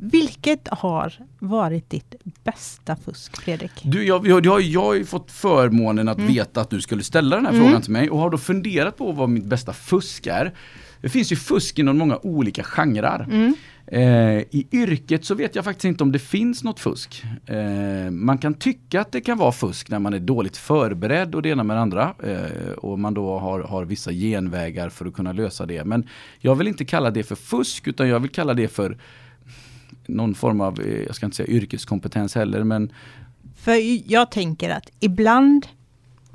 vilket 0.00 0.68
har 0.68 1.12
varit 1.38 1.90
ditt 1.90 2.14
bästa 2.44 2.96
fusk, 2.96 3.36
Fredrik? 3.42 3.70
Du, 3.82 4.04
jag, 4.06 4.26
jag, 4.26 4.46
jag, 4.46 4.60
jag 4.60 4.82
har 4.82 4.94
ju 4.94 5.04
fått 5.04 5.30
förmånen 5.32 6.08
att 6.08 6.18
Mm. 6.18 6.32
veta 6.34 6.60
att 6.60 6.70
du 6.70 6.80
skulle 6.80 7.02
ställa 7.02 7.36
den 7.36 7.46
här 7.46 7.52
Mm. 7.52 7.64
frågan 7.64 7.82
till 7.82 7.92
mig 7.92 8.10
och 8.10 8.18
har 8.18 8.30
då 8.30 8.38
funderat 8.38 8.96
på 8.96 9.12
vad 9.12 9.28
mitt 9.28 9.44
bästa 9.44 9.72
fusk 9.72 10.26
är. 10.26 10.54
Det 11.00 11.08
finns 11.08 11.32
ju 11.32 11.36
fusk 11.36 11.78
inom 11.78 11.98
många 11.98 12.18
olika 12.22 12.62
genrer. 12.62 13.20
Mm. 13.30 13.54
Eh, 13.90 14.38
I 14.50 14.66
yrket 14.72 15.24
så 15.24 15.34
vet 15.34 15.54
jag 15.54 15.64
faktiskt 15.64 15.84
inte 15.84 16.04
om 16.04 16.12
det 16.12 16.18
finns 16.18 16.64
något 16.64 16.80
fusk. 16.80 17.24
Eh, 17.46 18.10
man 18.10 18.38
kan 18.38 18.54
tycka 18.54 19.00
att 19.00 19.12
det 19.12 19.20
kan 19.20 19.38
vara 19.38 19.52
fusk 19.52 19.90
när 19.90 19.98
man 19.98 20.14
är 20.14 20.18
dåligt 20.18 20.56
förberedd 20.56 21.34
och 21.34 21.42
det 21.42 21.48
ena 21.48 21.64
med 21.64 21.76
det 21.76 21.80
andra. 21.80 22.14
Eh, 22.22 22.72
och 22.72 22.98
man 22.98 23.14
då 23.14 23.38
har, 23.38 23.60
har 23.60 23.84
vissa 23.84 24.12
genvägar 24.12 24.88
för 24.88 25.06
att 25.06 25.14
kunna 25.14 25.32
lösa 25.32 25.66
det. 25.66 25.84
Men 25.84 26.08
jag 26.38 26.54
vill 26.54 26.68
inte 26.68 26.84
kalla 26.84 27.10
det 27.10 27.22
för 27.22 27.34
fusk 27.34 27.86
utan 27.86 28.08
jag 28.08 28.20
vill 28.20 28.30
kalla 28.30 28.54
det 28.54 28.68
för 28.68 28.98
någon 30.06 30.34
form 30.34 30.60
av, 30.60 30.80
eh, 30.80 31.02
jag 31.06 31.14
ska 31.14 31.26
inte 31.26 31.36
säga 31.36 31.48
yrkeskompetens 31.48 32.34
heller, 32.34 32.64
men 32.64 32.92
För 33.56 34.12
jag 34.12 34.30
tänker 34.30 34.70
att 34.70 34.90
ibland, 35.00 35.66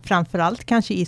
framförallt 0.01 0.63
kanske 0.63 0.93
i 0.93 1.05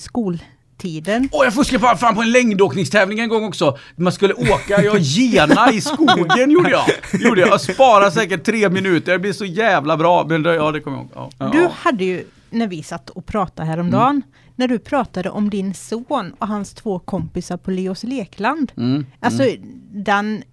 skoltiden, 0.86 1.30
Åh, 1.32 1.44
jag 1.44 1.54
fuskade 1.54 1.80
på, 1.80 1.98
fan 1.98 2.16
på 2.16 2.22
en 2.22 2.32
längdåkningstävling 2.32 3.20
en 3.20 3.30
gång 3.30 3.44
också. 3.44 3.78
Man 3.96 4.14
skulle 4.14 4.34
åka, 4.34 4.84
jag 4.84 5.00
gena 5.00 5.72
i 5.72 5.82
skogen 5.82 6.52
gjorde 6.52 6.70
jag. 6.70 6.86
Gjorde 7.22 7.42
jag. 7.42 7.50
jag 7.50 7.62
sparade 7.62 8.12
säkert 8.12 8.44
tre 8.44 8.70
minuter, 8.70 9.12
det 9.12 9.20
blir 9.20 9.34
så 9.34 9.46
jävla 9.46 9.98
bra. 9.98 10.26
Men 10.30 10.44
ja, 10.44 10.72
det 10.72 10.80
kommer 10.80 10.98
jag 10.98 11.06
ihåg. 11.06 11.34
Ja. 11.38 11.50
Du 11.54 11.68
hade 11.74 12.04
ju, 12.04 12.26
när 12.50 12.68
vi 12.68 12.84
satt 12.84 13.10
och 13.10 13.26
pratade 13.26 13.68
häromdagen, 13.68 14.22
när 14.56 14.68
du 14.68 14.80
pratade 14.80 15.30
om 15.30 15.50
din 15.50 15.74
son 15.74 16.34
och 16.40 16.48
hans 16.48 16.74
två 16.74 17.00
kompisar 17.00 17.58
på 17.58 17.72
Leos 17.72 18.04
lekland. 18.04 18.72
Mm, 18.78 19.06
Alltså, 19.20 19.44
mm. 19.44 19.62
den, 19.92 20.44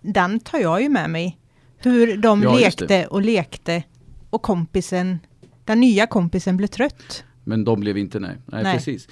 den 0.00 0.40
tar 0.40 0.58
jag 0.58 0.82
ju 0.82 0.88
med 0.88 1.10
mig. 1.10 1.36
Hur 1.78 2.16
de 2.16 2.42
Ja, 2.42 2.54
lekte 2.54 3.06
och 3.06 3.22
lekte 3.22 3.82
och 4.30 4.42
kompisen, 4.42 5.18
den 5.64 5.80
nya 5.80 6.06
kompisen 6.06 6.56
blev 6.56 6.66
trött. 6.66 7.24
Men 7.44 7.64
de 7.64 7.80
blev 7.80 7.98
inte 7.98 8.20
nej. 8.20 8.36
Nej, 8.46 8.62
Nej. 8.62 8.74
precis. 8.76 9.08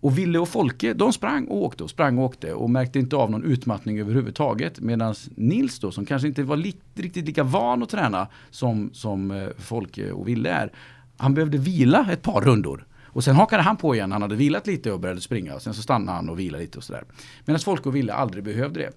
Och 0.00 0.18
Ville 0.18 0.38
och 0.38 0.48
Folke, 0.48 0.94
de 0.94 1.12
sprang 1.12 1.46
och 1.46 1.62
åkte 1.62 1.84
och 1.84 1.90
sprang 1.90 2.18
och 2.18 2.24
åkte 2.24 2.54
och 2.54 2.70
märkte 2.70 2.98
inte 2.98 3.16
av 3.16 3.30
någon 3.30 3.44
utmattning 3.44 4.00
överhuvudtaget. 4.00 4.80
Medan 4.80 5.14
Nils 5.34 5.78
då, 5.78 5.90
som 5.90 6.06
kanske 6.06 6.28
inte 6.28 6.42
var 6.42 6.56
li 6.56 6.76
riktigt 6.94 7.26
lika 7.26 7.42
van 7.42 7.82
att 7.82 7.88
träna 7.88 8.28
som, 8.50 8.90
som 8.92 9.30
eh, 9.30 9.48
Folke 9.58 10.12
och 10.12 10.28
Ville 10.28 10.50
är, 10.50 10.72
han 11.16 11.34
behövde 11.34 11.58
vila 11.58 12.06
ett 12.12 12.22
par 12.22 12.40
rundor. 12.40 12.86
Och 13.12 13.24
sen 13.24 13.36
hakade 13.36 13.62
han 13.62 13.76
på 13.76 13.94
igen, 13.94 14.12
han 14.12 14.22
hade 14.22 14.36
vilat 14.36 14.66
lite 14.66 14.92
och 14.92 15.00
började 15.00 15.20
springa. 15.20 15.60
Sen 15.60 15.74
så 15.74 15.82
stannade 15.82 16.16
han 16.16 16.28
och 16.28 16.38
vilade 16.38 16.62
lite 16.62 16.78
och 16.78 16.84
sådär. 16.84 17.04
Medan 17.44 17.60
Folke 17.60 17.88
och 17.88 17.96
Ville 17.96 18.12
aldrig 18.12 18.44
behövde 18.44 18.80
det. 18.80 18.90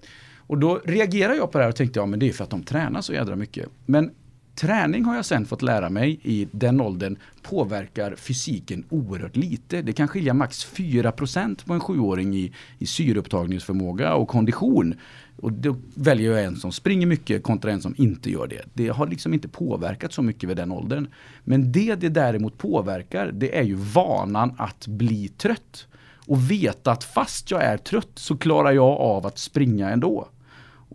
Och 0.46 0.58
då 0.58 0.80
reagerade 0.84 1.36
jag 1.36 1.52
på 1.52 1.58
det 1.58 1.64
här 1.64 1.68
och 1.68 1.76
tänkte, 1.76 2.00
ja 2.00 2.06
men 2.06 2.18
det 2.18 2.28
är 2.28 2.32
för 2.32 2.44
att 2.44 2.50
de 2.50 2.62
tränar 2.62 3.00
så 3.00 3.12
jädra 3.12 3.36
mycket. 3.36 3.68
Men 3.86 4.10
Träning 4.54 5.04
har 5.04 5.14
jag 5.16 5.24
sen 5.24 5.46
fått 5.46 5.62
lära 5.62 5.90
mig 5.90 6.20
i 6.22 6.48
den 6.50 6.80
åldern 6.80 7.16
påverkar 7.42 8.16
fysiken 8.16 8.84
oerhört 8.90 9.36
lite. 9.36 9.82
Det 9.82 9.92
kan 9.92 10.08
skilja 10.08 10.34
max 10.34 10.66
4% 10.74 11.66
på 11.66 11.72
en 11.72 11.80
sjuåring 11.80 12.34
i, 12.34 12.52
i 12.78 12.86
syreupptagningsförmåga 12.86 14.14
och 14.14 14.28
kondition. 14.28 14.94
Och 15.36 15.52
då 15.52 15.76
väljer 15.94 16.30
jag 16.32 16.44
en 16.44 16.56
som 16.56 16.72
springer 16.72 17.06
mycket 17.06 17.42
kontra 17.42 17.72
en 17.72 17.80
som 17.80 17.94
inte 17.98 18.30
gör 18.30 18.46
det. 18.46 18.62
Det 18.74 18.88
har 18.88 19.06
liksom 19.06 19.34
inte 19.34 19.48
påverkat 19.48 20.12
så 20.12 20.22
mycket 20.22 20.48
vid 20.48 20.56
den 20.56 20.72
åldern. 20.72 21.06
Men 21.44 21.72
det 21.72 21.94
det 21.94 22.08
däremot 22.08 22.58
påverkar 22.58 23.30
det 23.32 23.58
är 23.58 23.62
ju 23.62 23.74
vanan 23.74 24.54
att 24.58 24.86
bli 24.86 25.28
trött. 25.28 25.86
Och 26.26 26.50
veta 26.50 26.92
att 26.92 27.04
fast 27.04 27.50
jag 27.50 27.62
är 27.62 27.76
trött 27.76 28.12
så 28.14 28.36
klarar 28.36 28.72
jag 28.72 29.00
av 29.00 29.26
att 29.26 29.38
springa 29.38 29.90
ändå. 29.90 30.28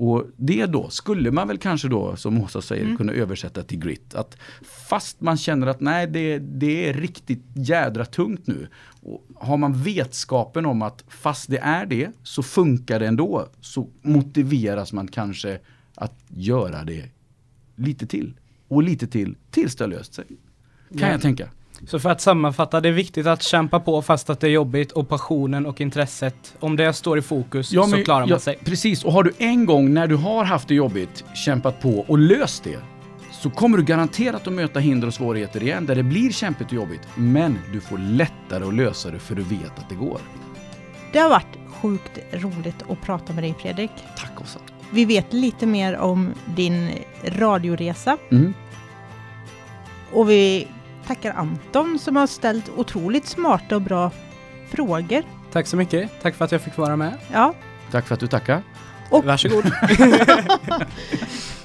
Och 0.02 0.26
det 0.38 0.66
då 0.66 0.90
skulle 0.90 1.32
man 1.32 1.48
väl 1.48 1.58
kanske 1.58 1.88
då, 1.88 2.16
som 2.16 2.42
Åsa 2.44 2.62
säger, 2.62 2.96
kunna 2.96 3.12
översätta 3.14 3.64
till 3.64 3.80
grit. 3.80 4.14
Att 4.16 4.38
fast 4.90 5.22
man 5.22 5.38
känner 5.38 5.68
att 5.68 5.80
nej, 5.82 6.08
det, 6.08 6.40
det 6.40 6.90
är 6.90 6.94
riktigt 6.94 7.44
jädra 7.54 8.06
tungt 8.06 8.48
nu. 8.48 8.68
Och 9.02 9.26
har 9.36 9.58
man 9.58 9.84
vetskapen 9.84 10.66
om 10.66 10.82
att 10.82 11.04
fast 11.08 11.50
det 11.50 11.58
är 11.58 11.86
det, 11.86 12.12
så 12.24 12.44
funkar 12.44 13.00
det 13.00 13.08
ändå. 13.08 13.48
Så 13.62 13.88
motiveras 14.02 14.94
man 14.94 15.08
kanske 15.08 15.60
att 15.96 16.16
göra 16.28 16.84
det 16.84 17.06
lite 17.76 18.08
till. 18.08 18.34
Och 18.68 18.84
lite 18.84 19.08
till, 19.08 19.36
tills 19.52 19.76
det 19.76 19.84
har 19.84 19.90
löst 19.90 20.14
sig. 20.14 20.26
Kan 20.90 21.00
Ja. 21.00 21.08
jag 21.12 21.22
tänka. 21.22 21.50
Så 21.88 22.00
för 22.00 22.10
att 22.10 22.22
sammanfatta, 22.22 22.82
det 22.82 22.90
är 22.90 22.94
viktigt 22.94 23.28
att 23.28 23.44
kämpa 23.44 23.80
på 23.80 24.02
fast 24.02 24.30
att 24.30 24.40
det 24.40 24.48
är 24.48 24.52
jobbigt 24.52 24.92
och 24.92 25.10
passionen 25.10 25.66
och 25.66 25.82
intresset. 25.82 26.56
Om 26.60 26.76
det 26.76 26.94
står 26.94 27.18
i 27.18 27.22
fokus 27.22 27.70
så 27.70 27.88
men- 27.88 28.04
klarar 28.04 28.20
man 28.20 28.30
ja, 28.30 28.40
sig. 28.40 28.58
Precis, 28.66 29.04
och 29.06 29.14
har 29.14 29.24
du 29.24 29.34
en 29.38 29.66
gång 29.66 29.94
när 29.94 30.08
du 30.08 30.16
har 30.16 30.44
haft 30.44 30.68
det 30.68 30.76
jobbigt 30.76 31.24
kämpat 31.36 31.82
på 31.82 32.06
och 32.08 32.18
löst 32.18 32.64
det 32.64 32.80
så 33.32 33.50
kommer 33.50 33.78
du 33.78 33.84
garanterat 33.84 34.48
att 34.48 34.54
möta 34.54 34.80
hinder 34.80 35.08
och 35.08 35.14
svårigheter 35.14 35.64
igen 35.64 35.86
där 35.86 35.96
det 35.96 36.04
blir 36.04 36.32
kämpigt 36.32 36.68
och 36.68 36.74
jobbigt. 36.74 37.02
Men 37.16 37.60
du 37.74 37.82
får 37.82 37.98
lättare 37.98 38.64
att 38.64 38.74
lösa 38.74 39.12
det 39.12 39.20
för 39.20 39.36
du 39.36 39.42
vet 39.44 39.80
att 39.80 39.90
det 39.90 39.96
går. 39.96 40.20
Det 41.14 41.20
har 41.20 41.30
varit 41.30 41.58
sjukt 41.82 42.20
roligt 42.32 42.84
att 42.90 43.02
prata 43.02 43.34
med 43.34 43.44
dig 43.44 43.56
Fredrik. 43.62 43.92
Tack 44.18 44.42
Åsa. 44.42 44.60
Vi 44.92 45.06
vet 45.06 45.34
lite 45.34 45.66
mer 45.66 45.98
om 45.98 46.30
din 46.56 46.90
radioresa 47.26 48.18
Mm. 48.32 48.54
och 50.14 50.30
vi 50.30 50.68
tackar 51.10 51.34
Anton 51.34 52.00
som 52.00 52.16
har 52.16 52.28
ställt 52.28 52.70
otroligt 52.76 53.26
smarta 53.28 53.76
och 53.76 53.82
bra 53.82 54.12
frågor. 54.72 55.24
Tack 55.52 55.68
så 55.68 55.78
mycket. 55.78 56.10
Tack 56.22 56.36
för 56.36 56.46
att 56.46 56.52
jag 56.52 56.62
fick 56.62 56.78
vara 56.78 56.96
med. 56.96 57.14
Ja, 57.34 57.54
Tack 57.92 58.08
för 58.08 58.14
att 58.14 58.20
du 58.20 58.28
tackar. 58.28 58.62
Och- 59.12 59.24
Varsågod. 59.26 59.64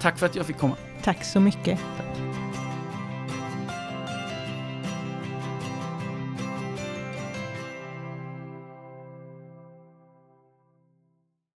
Tack 0.00 0.18
för 0.18 0.26
att 0.26 0.36
jag 0.36 0.46
fick 0.46 0.58
komma. 0.58 0.76
tack 1.02 1.24
så 1.24 1.40
mycket. 1.40 1.80